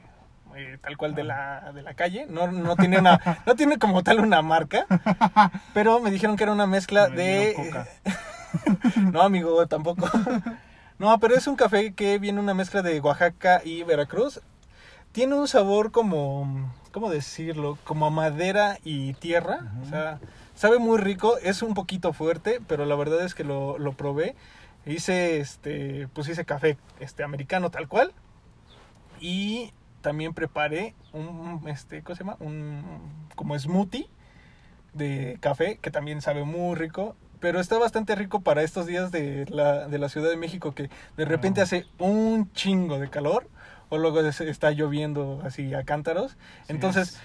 eh, 0.60 0.78
tal 0.82 0.98
cual 0.98 1.16
de 1.16 1.24
la, 1.24 1.72
de 1.74 1.82
la 1.82 1.94
calle. 1.94 2.26
No, 2.30 2.52
no 2.52 2.76
tiene 2.76 3.00
una, 3.00 3.20
no 3.46 3.56
tiene 3.56 3.78
como 3.78 4.04
tal 4.04 4.20
una 4.20 4.42
marca, 4.42 4.86
pero 5.74 6.02
me 6.02 6.12
dijeron 6.12 6.36
que 6.36 6.44
era 6.44 6.52
una 6.52 6.68
mezcla 6.68 7.08
Me 7.08 7.16
de. 7.16 7.54
coca. 7.56 7.88
no, 9.14 9.22
amigo, 9.22 9.66
tampoco. 9.68 10.10
No, 10.98 11.18
pero 11.20 11.36
es 11.36 11.48
un 11.48 11.56
café 11.56 11.94
que 11.94 12.20
viene 12.20 12.42
una 12.42 12.54
mezcla 12.54 12.82
de 12.82 13.00
Oaxaca 13.00 13.62
y 13.64 13.84
Veracruz. 13.84 14.42
Tiene 15.14 15.36
un 15.36 15.48
sabor 15.48 15.92
como, 15.92 16.74
¿cómo 16.92 17.10
decirlo? 17.10 17.78
Como 17.86 18.06
a 18.06 18.10
madera 18.10 18.80
y 18.84 19.14
tierra. 19.14 19.72
O 19.82 19.86
sea, 19.86 20.20
sabe 20.56 20.78
muy 20.78 20.98
rico. 20.98 21.38
Es 21.38 21.62
un 21.62 21.74
poquito 21.74 22.12
fuerte, 22.12 22.60
pero 22.68 22.86
la 22.86 22.96
verdad 22.96 23.24
es 23.24 23.34
que 23.34 23.46
lo, 23.46 23.78
lo 23.78 23.94
probé. 23.94 24.36
Hice, 24.86 25.40
este, 25.40 26.10
pues 26.14 26.28
hice 26.28 26.44
café, 26.44 26.78
este, 27.00 27.24
americano 27.24 27.72
tal 27.72 27.88
cual. 27.88 28.12
Y 29.22 29.72
también 30.02 30.34
preparé 30.34 30.96
un, 31.14 31.64
este, 31.68 32.02
¿cómo 32.04 32.16
se 32.16 32.24
llama? 32.24 32.38
Un, 32.40 32.84
como 33.36 33.58
smoothie 33.58 34.08
de 34.94 35.38
café 35.40 35.78
que 35.82 35.92
también 35.92 36.22
sabe 36.22 36.44
muy 36.44 36.76
rico. 36.76 37.16
Pero 37.40 37.62
está 37.62 37.78
bastante 37.78 38.16
rico 38.16 38.42
para 38.42 38.64
estos 38.64 38.86
días 38.86 39.12
de 39.14 39.46
la, 39.50 39.88
de 39.88 39.98
la 39.98 40.10
Ciudad 40.10 40.30
de 40.30 40.36
México 40.36 40.74
que 40.76 40.90
de 41.16 41.24
repente 41.26 41.62
Ah. 41.62 41.64
hace 41.64 41.86
un 41.98 42.52
chingo 42.52 43.00
de 43.00 43.10
calor 43.10 43.48
o 43.88 43.98
luego 43.98 44.20
es- 44.20 44.42
está 44.42 44.72
lloviendo 44.72 45.42
así 45.46 45.74
a 45.74 45.84
cántaros. 45.86 46.32
Sí 46.32 46.38
Entonces 46.74 47.10
es. 47.14 47.20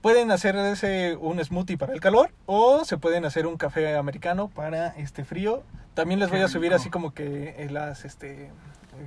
pueden 0.00 0.30
hacer 0.30 0.56
ese, 0.56 1.16
un 1.16 1.38
smoothie 1.44 1.76
para 1.76 1.92
el 1.92 2.00
calor 2.00 2.30
o 2.46 2.84
se 2.86 2.96
pueden 2.96 3.26
hacer 3.26 3.46
un 3.46 3.58
café 3.58 3.94
americano 3.96 4.48
para 4.48 4.88
este 4.96 5.24
frío. 5.26 5.62
También 5.92 6.18
les 6.20 6.30
Qué 6.30 6.36
voy 6.36 6.44
a 6.44 6.48
subir 6.48 6.70
rico. 6.70 6.76
así 6.80 6.88
como 6.88 7.12
que 7.12 7.54
eh, 7.58 7.68
las 7.70 8.06
este 8.06 8.50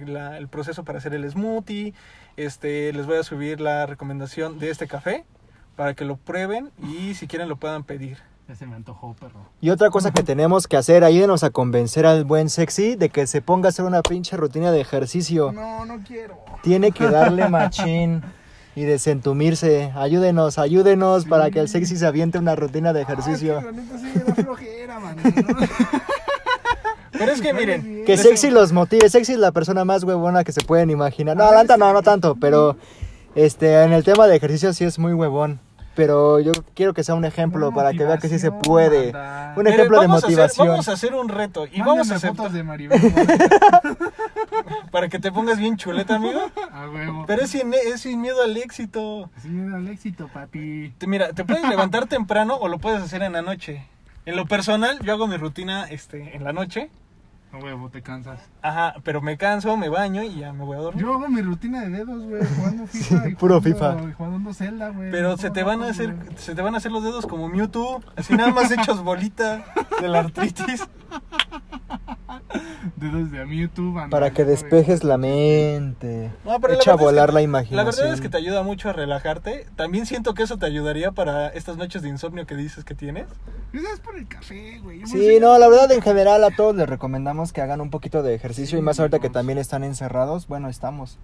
la- 0.06 0.38
el 0.38 0.48
proceso 0.48 0.84
para 0.84 0.98
hacer 1.00 1.14
el 1.14 1.30
smoothie. 1.30 1.94
Este 2.38 2.92
les 2.94 3.06
voy 3.06 3.18
a 3.18 3.24
subir 3.24 3.60
la 3.62 3.86
recomendación 3.86 4.60
de 4.60 4.70
este 4.70 4.88
café 4.88 5.26
para 5.76 5.94
que 5.94 6.06
lo 6.06 6.18
prueben 6.18 6.72
y 6.82 7.14
si 7.16 7.28
quieren 7.28 7.50
lo 7.50 7.56
puedan 7.58 7.84
pedir. 7.84 8.18
Ya 8.48 8.56
se 8.56 8.66
me 8.66 8.76
antojó, 8.76 9.14
perro. 9.14 9.46
Y 9.62 9.70
otra 9.70 9.90
cosa 9.90 10.12
que 10.12 10.24
tenemos 10.24 10.68
que 10.68 10.76
hacer, 10.76 11.04
ayúdenos 11.04 11.44
a 11.44 11.52
convencer 11.52 12.06
al 12.06 12.26
buen 12.26 12.50
sexy 12.50 12.96
de 12.96 13.10
que 13.10 13.26
se 13.28 13.42
ponga 13.42 13.68
a 13.68 13.70
hacer 13.70 13.86
una 13.86 14.02
pinche 14.02 14.36
rutina 14.36 14.72
de 14.72 14.82
ejercicio. 14.82 15.52
No, 15.54 15.86
no 15.86 16.00
quiero. 16.06 16.38
Tiene 16.64 16.92
que 16.92 17.06
darle 17.10 17.48
machín 17.48 18.22
y 18.76 18.84
desentumirse. 18.84 19.92
Ayúdenos, 19.96 20.58
ayúdenos 20.58 21.24
Sí. 21.24 21.30
para 21.30 21.50
que 21.52 21.60
el 21.60 21.70
sexy 21.70 21.96
se 21.98 22.06
aviente 22.06 22.40
una 22.40 22.56
rutina 22.56 22.92
de 22.94 23.00
Ah, 23.02 23.04
ejercicio. 23.04 23.60
que 23.60 23.66
la 23.66 23.72
neta 23.72 23.98
sí 23.98 24.44
flojera, 24.44 25.00
man. 25.00 25.16
Pero 27.22 27.32
es 27.34 27.42
que 27.42 27.54
miren, 27.54 28.04
Que 28.06 28.18
sexy 28.18 28.50
los 28.50 28.72
motive. 28.72 29.10
Sexy 29.10 29.34
es 29.34 29.40
la 29.40 29.52
persona 29.52 29.86
más 29.86 30.04
huevona 30.04 30.44
que 30.44 30.52
se 30.52 30.62
pueden 30.62 30.90
imaginar. 30.90 31.38
No, 31.38 31.44
Atlanta 31.46 31.78
no, 31.78 31.94
no 31.94 32.02
tanto, 32.02 32.36
pero 32.36 32.76
este 33.36 33.84
en 33.84 33.94
el 33.94 34.04
tema 34.04 34.28
de 34.28 34.36
ejercicio 34.36 34.74
sí 34.74 34.84
es 34.84 35.00
muy 35.00 35.14
huevón. 35.14 35.60
Pero 35.94 36.40
yo 36.40 36.54
quiero 36.74 36.94
que 36.94 37.04
sea 37.04 37.16
un 37.16 37.26
ejemplo 37.26 37.74
para 37.74 37.92
que 37.92 38.06
vea 38.06 38.18
que 38.18 38.30
sí 38.30 38.40
se 38.40 38.50
puede. 38.50 39.10
Un 39.10 39.64
miren, 39.64 39.74
ejemplo 39.74 40.00
de 40.00 40.08
vamos 40.08 40.24
a 40.24 40.28
hacer- 40.28 40.38
motivación. 40.38 40.68
vamos 40.70 40.88
a 40.88 40.92
hacer 40.94 41.14
un 41.14 41.28
reto 41.28 41.66
y 41.70 41.82
vamos 41.82 42.10
a 42.12 42.16
hacer 42.16 42.30
fotos 42.34 42.54
de 42.54 42.64
Maribel. 42.64 42.98
para 44.92 45.10
que 45.10 45.20
te 45.20 45.32
pongas 45.34 45.58
bien 45.60 45.76
chuleta, 45.78 46.16
amigo. 46.16 46.40
A 46.72 46.90
huevo. 46.90 47.26
Pero 47.28 47.44
es 47.44 47.50
sin, 47.52 47.74
es 47.74 48.02
sin 48.02 48.22
miedo 48.22 48.42
al 48.42 48.56
éxito. 48.58 49.30
Sin 49.42 49.66
miedo 49.66 49.76
al 49.78 49.88
éxito, 49.90 50.30
papi. 50.34 50.94
Te- 50.98 51.08
mira, 51.08 51.34
te 51.34 51.44
puedes 51.44 51.68
levantar 51.68 52.08
temprano 52.08 52.56
o 52.56 52.68
lo 52.70 52.78
puedes 52.80 53.02
hacer 53.02 53.22
en 53.24 53.34
la 53.34 53.42
noche. 53.42 53.86
En 54.26 54.36
lo 54.36 54.46
personal, 54.46 55.00
yo 55.04 55.14
hago 55.14 55.28
mi 55.28 55.36
rutina 55.38 55.86
este, 55.90 56.36
en 56.36 56.44
la 56.44 56.54
noche. 56.54 56.90
A 57.54 57.58
huevo, 57.58 57.90
te 57.90 58.02
cansas. 58.02 58.40
Ajá, 58.62 58.96
pero 59.04 59.22
me 59.22 59.38
canso, 59.38 59.76
me 59.76 59.90
baño 59.90 60.24
y 60.24 60.40
ya 60.40 60.54
me 60.54 60.64
voy 60.64 60.78
a 60.78 60.80
dormir. 60.80 61.04
Yo 61.04 61.14
hago 61.14 61.28
mi 61.28 61.42
rutina 61.42 61.82
de 61.82 61.90
dedos, 61.90 62.24
güey, 62.24 62.42
jugando 62.56 62.88
FIFA. 62.88 63.28
y 63.30 63.36
puro 63.36 63.60
jugando- 63.62 64.00
FIFA. 64.00 64.14
Jugando 64.16 64.54
Zelda, 64.54 64.90
güey. 64.90 65.12
Pero 65.12 65.32
No 65.32 65.38
se 65.38 65.50
te 65.52 65.64
van 65.64 65.84
a 65.84 65.90
hacer, 65.90 66.14
güey. 66.16 66.38
se 66.38 66.56
te 66.56 66.62
van 66.62 66.76
a 66.76 66.78
hacer 66.78 66.92
los 66.94 67.04
dedos 67.04 67.26
como 67.28 67.50
Mewtwo, 67.50 68.02
así 68.16 68.36
nada 68.36 68.52
más 68.54 68.72
hechos 68.72 69.04
bolita 69.04 69.66
de 70.00 70.08
la 70.08 70.20
artritis. 70.20 70.88
Dedos 72.96 73.32
de 73.32 73.46
Mewtwo, 73.46 73.94
banda. 73.94 74.10
Para 74.10 74.32
que 74.32 74.46
despejes 74.46 75.04
la 75.04 75.18
mente. 75.18 76.32
No, 76.46 76.60
pero 76.60 76.74
la 76.74 76.80
Echa 76.80 76.92
a 76.92 76.96
verdad 76.96 76.96
es 76.96 76.98
que- 76.98 77.04
volar 77.04 77.30
la 77.30 77.34
La 77.36 77.42
imaginación. 77.42 77.96
verdad 77.96 78.14
es 78.14 78.22
que 78.22 78.30
te 78.30 78.38
ayuda 78.38 78.64
mucho 78.64 78.90
a 78.90 78.94
relajarte. 78.94 79.68
También 79.76 80.06
siento 80.06 80.34
que 80.34 80.44
eso 80.44 80.58
te 80.58 80.66
ayudaría 80.66 81.12
para 81.12 81.48
estas 81.50 81.78
noches 81.78 82.02
de 82.02 82.10
insomnio 82.10 82.46
que 82.46 82.56
dices 82.56 82.84
que 82.84 82.96
tienes. 82.96 83.28
Es 83.74 84.00
por 84.00 84.18
el 84.18 84.28
café, 84.28 84.80
güey. 84.80 85.06
Sí, 85.06 85.38
no, 85.40 85.58
la 85.58 85.68
verdad 85.70 85.92
en 85.92 86.02
general 86.02 86.44
a 86.44 86.52
todos 86.52 86.76
les 86.76 86.88
recomendamos 86.90 87.54
que 87.54 87.62
hagan 87.62 87.82
un 87.82 87.90
poquito 87.90 88.22
de 88.24 88.36
ejercicio 88.36 88.78
y 88.78 88.82
más 88.82 89.00
ahorita 89.00 89.20
que 89.20 89.30
también 89.30 89.58
están 89.58 89.84
encerrados. 89.84 90.48
Bueno, 90.48 90.70
estamos. 90.70 91.20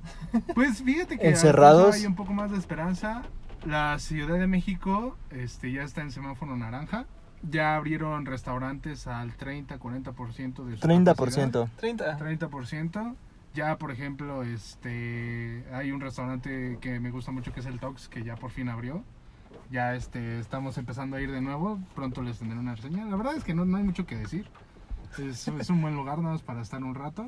Pues 0.56 0.82
fíjate 0.84 1.18
que 1.18 1.28
Encerrados. 1.28 1.96
hay 1.96 2.06
un 2.06 2.16
poco 2.16 2.34
más 2.34 2.52
de 2.52 2.58
esperanza. 2.58 3.24
La 3.66 3.98
Ciudad 4.00 4.38
de 4.38 4.48
México 4.48 5.18
este, 5.32 5.72
ya 5.72 5.82
está 5.84 6.02
en 6.02 6.12
semáforo 6.12 6.56
naranja. 6.56 7.06
Ya 7.50 7.76
abrieron 7.76 8.26
restaurantes 8.26 9.08
al 9.08 9.36
30-40% 9.38 10.66
de 10.66 10.78
su 10.78 10.88
30%. 10.88 11.70
30. 11.78 12.18
30%. 12.18 13.16
Ya, 13.54 13.78
por 13.78 13.92
ejemplo, 13.92 14.44
este 14.44 15.64
hay 15.74 15.92
un 15.92 16.00
restaurante 16.00 16.78
que 16.80 17.00
me 17.00 17.10
gusta 17.10 17.32
mucho 17.32 17.54
que 17.54 17.62
es 17.62 17.66
el 17.66 17.80
Tox, 17.80 18.08
que 18.08 18.24
ya 18.24 18.36
por 18.36 18.52
fin 18.52 18.70
abrió. 18.70 19.04
Ya 19.72 19.96
este 19.96 20.40
estamos 20.40 20.78
empezando 20.78 21.18
a 21.18 21.22
ir 21.22 21.32
de 21.32 21.42
nuevo. 21.42 21.80
Pronto 21.96 22.22
les 22.22 22.38
tendré 22.38 22.60
una 22.60 22.76
reseña. 22.76 23.06
La 23.06 23.16
verdad 23.16 23.36
es 23.36 23.44
que 23.44 23.54
no, 23.54 23.66
no 23.66 23.78
hay 23.78 23.84
mucho 23.84 24.06
que 24.06 24.16
decir. 24.16 24.48
Es, 25.18 25.48
es 25.48 25.70
un 25.70 25.82
buen 25.82 25.96
lugar 25.96 26.20
nada 26.20 26.34
más 26.34 26.44
para 26.44 26.62
estar 26.62 26.84
un 26.84 26.94
rato. 26.94 27.28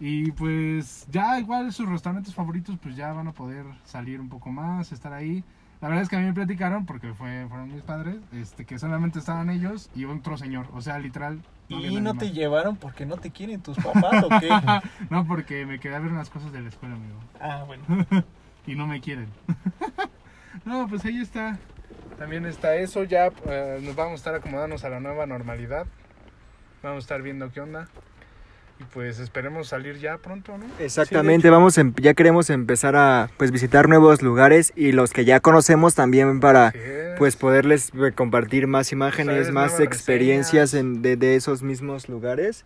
Y 0.00 0.32
pues 0.32 1.06
ya 1.10 1.38
igual 1.38 1.72
sus 1.72 1.88
restaurantes 1.88 2.34
favoritos 2.34 2.76
pues 2.82 2.96
ya 2.96 3.12
van 3.12 3.28
a 3.28 3.32
poder 3.32 3.64
salir 3.84 4.20
un 4.20 4.28
poco 4.28 4.50
más, 4.50 4.92
estar 4.92 5.12
ahí. 5.12 5.44
La 5.80 5.88
verdad 5.88 6.02
es 6.02 6.08
que 6.08 6.16
a 6.16 6.20
mí 6.20 6.24
me 6.24 6.32
platicaron, 6.32 6.86
porque 6.86 7.12
fue, 7.12 7.46
fueron 7.46 7.70
mis 7.70 7.82
padres, 7.82 8.16
este, 8.32 8.64
que 8.64 8.78
solamente 8.78 9.18
estaban 9.18 9.50
ellos 9.50 9.90
y 9.94 10.06
otro 10.06 10.38
señor. 10.38 10.66
O 10.72 10.80
sea, 10.80 10.98
literal. 10.98 11.42
había 11.70 11.90
¿Y 11.90 12.00
no 12.00 12.14
te 12.14 12.30
llevaron 12.32 12.76
porque 12.76 13.04
no 13.04 13.18
te 13.18 13.30
quieren 13.30 13.60
tus 13.60 13.76
papás 13.76 14.24
o 14.24 14.28
qué? 14.40 14.48
No, 15.10 15.26
porque 15.26 15.66
me 15.66 15.78
quedé 15.78 15.94
a 15.94 15.98
ver 15.98 16.10
unas 16.10 16.30
cosas 16.30 16.52
de 16.52 16.62
la 16.62 16.70
escuela, 16.70 16.94
amigo. 16.94 17.18
Ah, 17.38 17.64
bueno. 17.66 17.84
Y 18.66 18.76
no 18.76 18.86
me 18.86 18.98
quieren. 19.02 19.28
no, 20.64 20.88
pues 20.88 21.04
ahí 21.04 21.20
está. 21.20 21.58
También 22.18 22.46
está 22.46 22.76
eso. 22.76 23.04
Ya 23.04 23.30
eh, 23.44 23.78
nos 23.82 23.94
vamos 23.94 24.12
a 24.12 24.14
estar 24.14 24.34
acomodándonos 24.34 24.84
a 24.84 24.88
la 24.88 25.00
nueva 25.00 25.26
normalidad. 25.26 25.86
Vamos 26.82 26.96
a 26.96 27.00
estar 27.00 27.20
viendo 27.20 27.52
qué 27.52 27.60
onda. 27.60 27.88
Y 28.80 28.84
pues 28.92 29.20
esperemos 29.20 29.68
salir 29.68 29.98
ya 29.98 30.18
pronto, 30.18 30.58
¿no? 30.58 30.64
Exactamente, 30.80 31.48
vamos 31.48 31.78
em- 31.78 31.94
ya 31.96 32.14
queremos 32.14 32.50
empezar 32.50 32.96
a 32.96 33.30
pues 33.36 33.52
visitar 33.52 33.88
nuevos 33.88 34.20
lugares 34.20 34.72
y 34.74 34.90
los 34.92 35.12
que 35.12 35.24
ya 35.24 35.38
conocemos 35.38 35.94
también 35.94 36.40
para 36.40 36.72
pues 37.16 37.36
poderles 37.36 37.92
compartir 38.16 38.66
más 38.66 38.90
imágenes, 38.90 39.36
Ustedes 39.36 39.52
más 39.52 39.78
experiencias 39.78 40.74
en- 40.74 41.02
de, 41.02 41.16
de 41.16 41.36
esos 41.36 41.62
mismos 41.62 42.08
lugares 42.08 42.64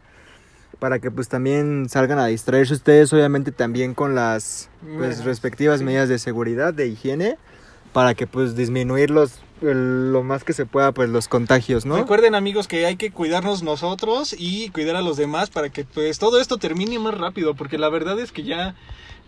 para 0.79 0.99
que 0.99 1.11
pues 1.11 1.29
también 1.29 1.89
salgan 1.91 2.19
a 2.19 2.27
distraerse 2.27 2.73
ustedes 2.73 3.13
obviamente 3.13 3.53
también 3.53 3.93
con 3.95 4.15
las 4.15 4.71
pues 4.97 5.25
respectivas 5.25 5.83
medidas 5.83 6.09
de 6.09 6.19
seguridad, 6.19 6.73
de 6.73 6.87
higiene 6.87 7.37
para 7.93 8.15
que 8.15 8.27
pues 8.27 8.55
disminuir 8.57 9.11
los, 9.11 9.41
el- 9.63 10.13
lo 10.13 10.23
más 10.23 10.45
que 10.45 10.53
se 10.53 10.67
pueda 10.67 10.93
pues 10.93 11.09
los 11.09 11.29
contagios, 11.29 11.87
¿no? 11.87 11.97
Recuerden 11.97 12.35
amigos 12.35 12.69
que 12.69 12.87
hay 12.87 12.97
que 12.97 13.11
cuidarnos 13.11 13.63
nosotros 13.63 14.35
y 14.39 14.69
cuidar 14.71 14.97
a 14.97 15.03
los 15.03 15.17
demás 15.17 15.51
para 15.51 15.69
que 15.71 15.85
pues 15.85 16.19
todo 16.19 16.41
esto 16.41 16.59
termine 16.59 16.99
más 16.99 17.17
rápido, 17.17 17.55
porque 17.55 17.79
la 17.79 17.89
verdad 17.89 18.19
es 18.21 18.33
que 18.33 18.43
ya 18.45 18.75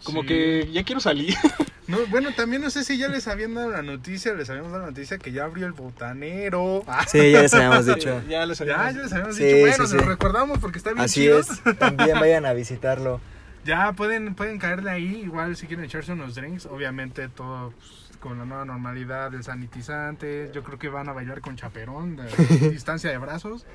como 0.05 0.23
Sí. 0.23 0.29
que 0.29 0.69
ya 0.73 0.83
quiero 0.85 1.01
salir. 1.01 1.35
No, 1.91 1.97
bueno, 2.09 2.29
también 2.37 2.63
no 2.63 2.71
sé 2.71 2.85
si 2.85 2.99
ya 2.99 3.09
les 3.09 3.27
habían 3.27 3.53
dado 3.55 3.71
la 3.71 3.83
noticia, 3.83 4.33
les 4.35 4.49
habíamos 4.49 4.71
dado 4.71 4.85
la 4.85 4.91
noticia 4.91 5.19
que 5.19 5.33
ya 5.33 5.43
abrió 5.43 5.67
el 5.67 5.73
botanero. 5.73 6.85
Ah, 6.87 7.05
Sí, 7.09 7.33
ya 7.33 7.43
les 7.43 7.53
habíamos 7.53 7.85
dicho. 7.95 8.23
ya 8.29 8.47
les 8.47 8.61
habíamos- 8.61 8.95
ya 8.95 9.03
les 9.03 9.13
habíamos 9.13 9.35
Sí, 9.37 9.43
dicho. 9.45 9.59
Bueno, 9.59 9.85
sí, 9.87 9.91
se 9.91 9.97
lo 9.97 10.03
sí. 10.03 10.09
recordamos 10.09 10.59
porque 10.61 10.79
está 10.79 10.93
bien 10.93 11.05
Así 11.05 11.23
chido. 11.23 11.41
es, 11.41 11.49
también 11.81 12.21
vayan 12.21 12.47
a 12.47 12.53
visitarlo. 12.53 13.21
Ya 13.65 13.93
pueden, 13.95 14.37
pueden 14.37 14.59
caerle 14.61 14.89
ahí, 14.93 15.23
igual 15.25 15.57
si 15.57 15.67
quieren 15.67 15.85
echarse 15.85 16.13
unos 16.13 16.37
drinks, 16.37 16.67
obviamente 16.67 17.29
todo 17.29 17.73
pues, 17.73 18.10
con 18.21 18.39
la 18.39 18.45
nueva 18.45 18.65
normalidad 18.65 19.31
del 19.31 19.43
sanitizante. 19.43 20.51
Yo 20.55 20.63
creo 20.63 20.79
que 20.79 20.89
van 20.89 21.09
a 21.09 21.13
bailar 21.13 21.41
con 21.41 21.57
chaperón, 21.57 22.17
de 22.17 22.25
distancia 22.71 23.11
de 23.11 23.19
brazos. 23.19 23.67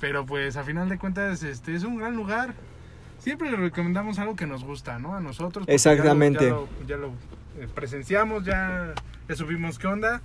Pero 0.00 0.24
pues 0.26 0.56
a 0.56 0.64
final 0.64 0.88
de 0.88 0.98
cuentas 0.98 1.42
este 1.42 1.74
es 1.74 1.84
un 1.84 1.96
gran 1.96 2.16
lugar. 2.16 2.54
Siempre 3.18 3.50
les 3.50 3.58
recomendamos 3.60 4.18
algo 4.18 4.36
que 4.36 4.46
nos 4.46 4.64
gusta, 4.64 4.98
¿no? 4.98 5.14
A 5.14 5.20
nosotros. 5.20 5.66
Exactamente. 5.68 6.44
Ya 6.44 6.50
lo, 6.50 6.68
ya 6.68 6.76
lo- 6.80 6.86
ya 6.86 6.96
lo, 6.96 7.08
eh, 7.64 7.68
presenciamos, 7.74 8.44
ya, 8.44 8.92
ya 9.28 9.34
supimos 9.36 9.78
qué 9.78 9.86
onda. 9.86 10.20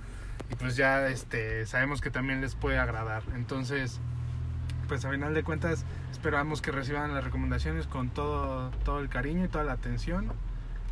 Y 0.50 0.54
pues 0.56 0.76
ya 0.76 1.06
este 1.08 1.64
sabemos 1.66 2.00
que 2.00 2.10
también 2.10 2.40
les 2.40 2.54
puede 2.56 2.78
agradar. 2.78 3.22
Entonces, 3.36 4.00
pues 4.88 5.04
a 5.04 5.10
final 5.10 5.32
de 5.32 5.44
cuentas 5.44 5.84
esperamos 6.10 6.60
que 6.60 6.72
reciban 6.72 7.14
las 7.14 7.22
recomendaciones 7.24 7.86
con 7.86 8.10
todo, 8.10 8.70
todo 8.84 8.98
el 9.00 9.08
cariño 9.08 9.44
y 9.44 9.48
toda 9.48 9.62
la 9.64 9.72
atención. 9.72 10.32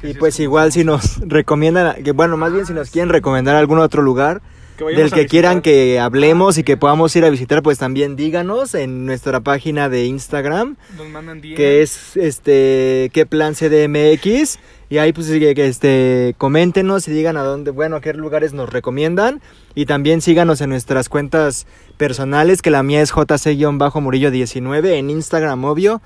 Y 0.02 0.12
sí 0.12 0.14
pues 0.14 0.38
igual 0.40 0.72
si 0.72 0.84
nos 0.84 1.18
recomiendan, 1.26 2.02
que 2.02 2.12
bueno, 2.12 2.36
más 2.36 2.52
bien 2.52 2.66
si 2.66 2.72
nos 2.72 2.90
quieren 2.90 3.08
recomendar 3.08 3.56
algún 3.56 3.78
otro 3.78 4.02
lugar 4.02 4.40
del 4.86 5.10
que 5.10 5.26
quieran 5.26 5.60
que 5.60 5.98
hablemos 5.98 6.56
y 6.56 6.62
que 6.62 6.76
podamos 6.76 7.14
ir 7.16 7.24
a 7.24 7.30
visitar, 7.30 7.62
pues 7.62 7.78
también 7.78 8.14
díganos 8.14 8.74
en 8.74 9.06
nuestra 9.06 9.40
página 9.40 9.88
de 9.88 10.04
Instagram, 10.04 10.76
nos 10.96 11.08
mandan 11.08 11.40
DM. 11.40 11.56
que 11.56 11.82
es 11.82 12.16
este 12.16 13.10
qué 13.12 13.26
plan 13.26 13.54
CDMX 13.54 14.58
y 14.88 14.98
ahí 14.98 15.12
pues 15.12 15.28
que, 15.28 15.66
este 15.66 16.34
coméntenos 16.38 17.08
y 17.08 17.10
digan 17.10 17.36
a 17.36 17.42
dónde, 17.42 17.72
bueno, 17.72 17.96
a 17.96 18.00
qué 18.00 18.14
lugares 18.14 18.52
nos 18.52 18.70
recomiendan 18.70 19.40
y 19.74 19.86
también 19.86 20.20
síganos 20.20 20.60
en 20.60 20.70
nuestras 20.70 21.08
cuentas 21.08 21.66
personales, 21.96 22.62
que 22.62 22.70
la 22.70 22.82
mía 22.82 23.02
es 23.02 23.12
JC-Murillo19 23.12 24.86
en 24.92 25.10
Instagram, 25.10 25.64
obvio. 25.64 26.00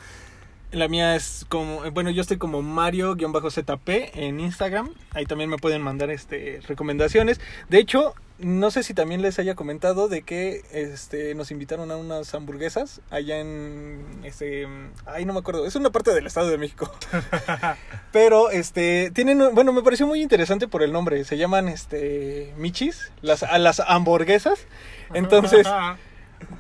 La 0.73 0.89
mía 0.89 1.15
es 1.17 1.45
como, 1.51 1.83
bueno, 1.93 2.11
yo 2.11 2.23
estoy 2.23 2.39
como 2.39 2.63
Mario-ZP 2.63 3.89
en 4.15 4.41
Instagram. 4.41 4.91
Ahí 5.13 5.27
también 5.27 5.51
me 5.51 5.59
pueden 5.59 5.83
mandar 5.83 6.11
este 6.11 6.61
recomendaciones. 6.67 7.41
De 7.69 7.79
hecho, 7.79 8.15
no 8.39 8.71
sé 8.71 8.83
si 8.83 8.95
también 8.95 9.21
les 9.23 9.39
haya 9.39 9.55
comentado 9.55 10.09
de 10.09 10.23
que 10.23 10.63
este 10.73 11.35
nos 11.35 11.51
invitaron 11.51 11.91
a 11.91 11.97
unas 11.97 12.35
hamburguesas 12.35 13.03
allá 13.11 13.39
en 13.39 14.03
este 14.25 14.67
ay 15.07 15.25
no 15.27 15.33
me 15.35 15.39
acuerdo, 15.41 15.65
es 15.67 15.77
una 15.77 15.91
parte 15.91 16.13
del 16.15 16.27
Estado 16.27 16.49
de 16.49 16.59
México. 16.59 16.91
Pero 18.13 18.51
este 18.51 19.11
tienen 19.13 19.41
un- 19.43 19.55
bueno, 19.55 19.73
me 19.73 19.83
pareció 19.83 20.07
muy 20.07 20.23
interesante 20.23 20.69
por 20.69 20.83
el 20.83 20.91
nombre. 20.93 21.23
Se 21.25 21.37
llaman 21.37 21.69
este 21.69 22.53
Michis, 22.57 23.13
las 23.21 23.43
a 23.43 23.59
las 23.59 23.79
hamburguesas. 23.81 24.67
Entonces, 25.15 25.67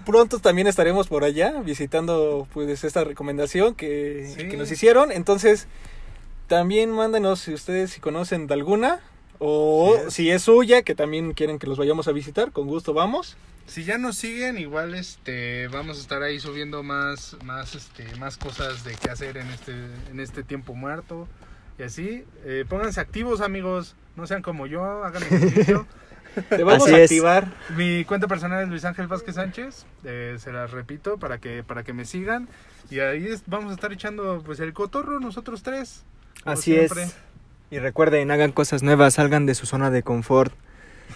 pronto 0.07 0.39
también 0.39 0.67
estaremos 0.67 1.09
por 1.09 1.25
allá 1.25 1.61
visitando 1.63 2.47
pues 2.53 2.85
esta 2.85 3.05
recomendación 3.05 3.75
que, 3.75 4.33
Sí. 4.37 4.49
que 4.49 4.57
nos 4.57 4.71
hicieron. 4.71 5.13
Entonces, 5.13 5.67
también 6.49 6.91
mándenos 6.91 7.41
si 7.41 7.55
ustedes 7.55 7.91
si 7.93 8.01
conocen 8.01 8.47
de 8.47 8.55
alguna 8.55 9.01
o 9.39 9.95
Sí 9.97 10.03
es. 10.07 10.15
si 10.15 10.31
es 10.31 10.43
suya 10.43 10.83
que 10.83 10.95
también 10.95 11.33
quieren 11.33 11.59
que 11.59 11.67
los 11.67 11.79
vayamos 11.79 12.09
a 12.09 12.13
visitar, 12.13 12.53
con 12.53 12.67
gusto 12.67 12.93
vamos. 12.95 13.37
Si 13.67 13.85
ya 13.85 13.97
nos 13.97 14.17
siguen, 14.17 14.59
igual 14.59 14.95
este 14.95 15.69
vamos 15.69 15.97
a 15.99 16.01
estar 16.01 16.23
ahí 16.23 16.41
subiendo 16.41 16.83
más 16.83 17.37
más 17.45 17.75
este 17.75 18.05
más 18.17 18.37
cosas 18.37 18.85
de 18.85 18.95
qué 18.97 19.09
hacer 19.11 19.37
en 19.37 19.49
este 19.51 19.73
en 20.11 20.21
este 20.21 20.43
tiempo 20.43 20.75
muerto 20.75 21.29
y 21.79 21.85
así. 21.85 22.25
Eh, 22.45 22.65
pónganse 22.69 23.01
activos, 23.01 23.41
amigos. 23.41 23.95
No 24.17 24.27
sean 24.27 24.43
como 24.43 24.67
yo, 24.67 25.05
hagan 25.05 25.23
ejercicio. 25.23 25.87
Te 26.49 26.65
vamos 26.65 26.85
Así 26.85 26.95
a 26.95 26.99
es. 26.99 27.11
activar. 27.11 27.49
Mi 27.77 28.05
cuenta 28.05 28.27
personal 28.29 28.63
es 28.63 28.69
Luis 28.69 28.85
Ángel 28.85 29.07
Vázquez 29.07 29.35
Sánchez. 29.35 29.87
eh, 30.05 30.37
se 30.39 30.53
las 30.53 30.71
repito 30.71 31.19
para 31.19 31.39
que 31.39 31.63
para 31.63 31.83
que 31.85 31.93
me 31.93 32.05
sigan 32.05 32.49
y 32.91 33.01
ahí 33.01 33.27
es- 33.27 33.43
vamos 33.47 33.71
a 33.71 33.75
estar 33.75 33.93
echando 33.93 34.43
pues 34.45 34.61
el 34.61 34.73
cotorro 34.73 35.21
nosotros 35.21 35.63
tres. 35.63 36.05
Así 36.45 36.73
siempre. 36.75 37.05
es. 37.05 37.17
Y 37.71 37.79
recuerden, 37.79 38.31
hagan 38.31 38.53
cosas 38.53 38.83
nuevas, 38.83 39.15
salgan 39.15 39.47
de 39.47 39.55
su 39.55 39.67
zona 39.67 39.91
de 39.91 40.03
confort. 40.03 40.53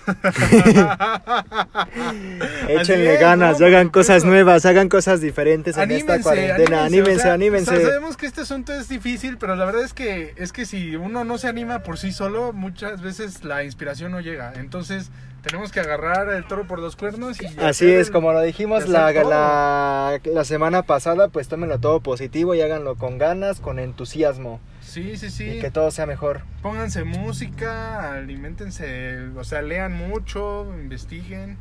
Échenle 2.69 3.15
es, 3.15 3.21
ganas, 3.21 3.61
¿no? 3.61 3.67
hagan 3.67 3.89
cosas 3.89 4.19
eso. 4.19 4.27
nuevas, 4.27 4.65
hagan 4.67 4.89
cosas 4.89 5.21
diferentes 5.21 5.77
en 5.77 5.91
esta 5.91 6.21
cuarentena. 6.21 6.85
Anímense, 6.85 7.17
o 7.17 7.23
sea, 7.23 7.33
anímense. 7.35 7.71
o 7.71 7.77
sea, 7.77 7.87
sabemos 7.87 8.17
que 8.17 8.27
este 8.27 8.43
asunto 8.43 8.73
es 8.73 8.89
difícil, 8.89 9.39
pero 9.39 9.57
la 9.57 9.65
verdad 9.65 9.83
es 9.83 9.93
que 9.93 10.35
es 10.37 10.53
que 10.53 10.65
si 10.65 10.97
uno 10.97 11.25
no 11.25 11.39
se 11.39 11.49
anima 11.49 11.83
por 11.83 11.99
sí 11.99 12.13
solo, 12.13 12.53
muchas 12.53 13.03
veces 13.03 13.45
la 13.45 13.65
inspiración 13.65 14.13
no 14.13 14.21
llega. 14.21 14.53
Entonces, 14.57 15.11
tenemos 15.47 15.71
que 15.71 15.79
agarrar 15.79 16.29
el 16.31 16.45
toro 16.45 16.67
por 16.67 16.81
los 16.81 16.97
cuernos 16.97 17.41
y 17.41 17.47
Así 17.61 17.89
es, 17.89 18.09
el- 18.09 18.13
como 18.13 18.33
lo 18.33 18.41
dijimos 18.43 18.89
la, 18.89 19.13
la, 19.13 20.21
la 20.25 20.45
semana 20.45 20.83
pasada, 20.83 21.29
pues 21.29 21.47
tómenlo 21.47 21.79
todo 21.79 22.01
positivo 22.01 22.57
y 22.57 22.61
háganlo 22.63 22.97
con 22.97 23.17
ganas, 23.17 23.61
con 23.61 23.79
entusiasmo. 23.79 24.59
Sí, 24.81 25.17
sí, 25.17 25.31
sí. 25.31 25.45
Y 25.45 25.61
que 25.61 25.71
todo 25.71 25.93
sea 25.93 26.05
mejor. 26.07 26.41
Pónganse 26.63 27.05
música, 27.05 28.15
alimentense, 28.15 29.29
o 29.37 29.45
sea, 29.45 29.63
lean 29.63 29.93
mucho, 29.93 30.65
investiguen. 30.81 31.59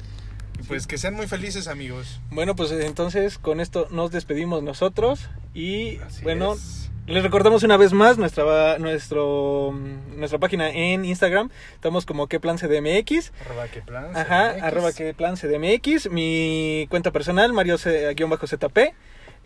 Y 0.59 0.63
pues 0.63 0.87
que 0.87 0.97
sean 0.97 1.13
muy 1.13 1.27
felices, 1.27 1.67
amigos. 1.67 2.19
Bueno, 2.31 2.55
pues 2.55 2.71
entonces 2.71 3.37
con 3.37 3.59
esto 3.59 3.87
nos 3.91 4.09
despedimos 4.11 4.63
nosotros 4.63 5.29
y 5.53 5.97
Así 5.97 6.23
bueno, 6.23 6.53
es. 6.53 6.89
Les 7.07 7.21
recordamos 7.21 7.61
una 7.61 7.77
vez 7.77 7.93
más 7.93 8.17
nuestra 8.17 8.79
nuestro 8.79 9.71
nuestra 10.15 10.39
página 10.39 10.69
en 10.71 11.05
Instagram. 11.05 11.49
Estamos 11.75 12.05
como 12.05 12.27
que 12.27 12.39
plan 12.39 12.57
CDMX. 12.57 13.31
Arroba 13.45 13.67
que 13.67 13.81
plan. 13.81 14.15
Ajá, 14.15 14.49
arroba 14.61 14.91
que 14.91 15.13
plan 15.13 15.35
CDMX. 15.37 16.09
Mi 16.09 16.87
cuenta 16.89 17.11
personal, 17.11 17.53
Mario 17.53 17.77
C- 17.77 18.11
guion 18.15 18.29
bajo 18.31 18.47
ZP. 18.47 18.93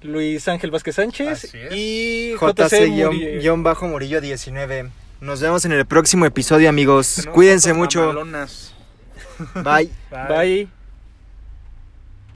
Luis 0.01 0.47
Ángel 0.47 0.71
Vázquez 0.71 0.95
Sánchez. 0.95 1.53
Y 1.71 2.31
JC 2.35 2.87
Murillo. 2.87 3.41
JC-Murillo 3.41 4.21
19. 4.21 4.89
Nos 5.19 5.41
vemos 5.41 5.65
en 5.65 5.73
el 5.73 5.85
próximo 5.85 6.25
episodio, 6.25 6.69
amigos. 6.69 7.27
Cuídense 7.33 7.73
mucho. 7.73 8.13
Bye. 9.55 9.89
Bye. 10.09 10.69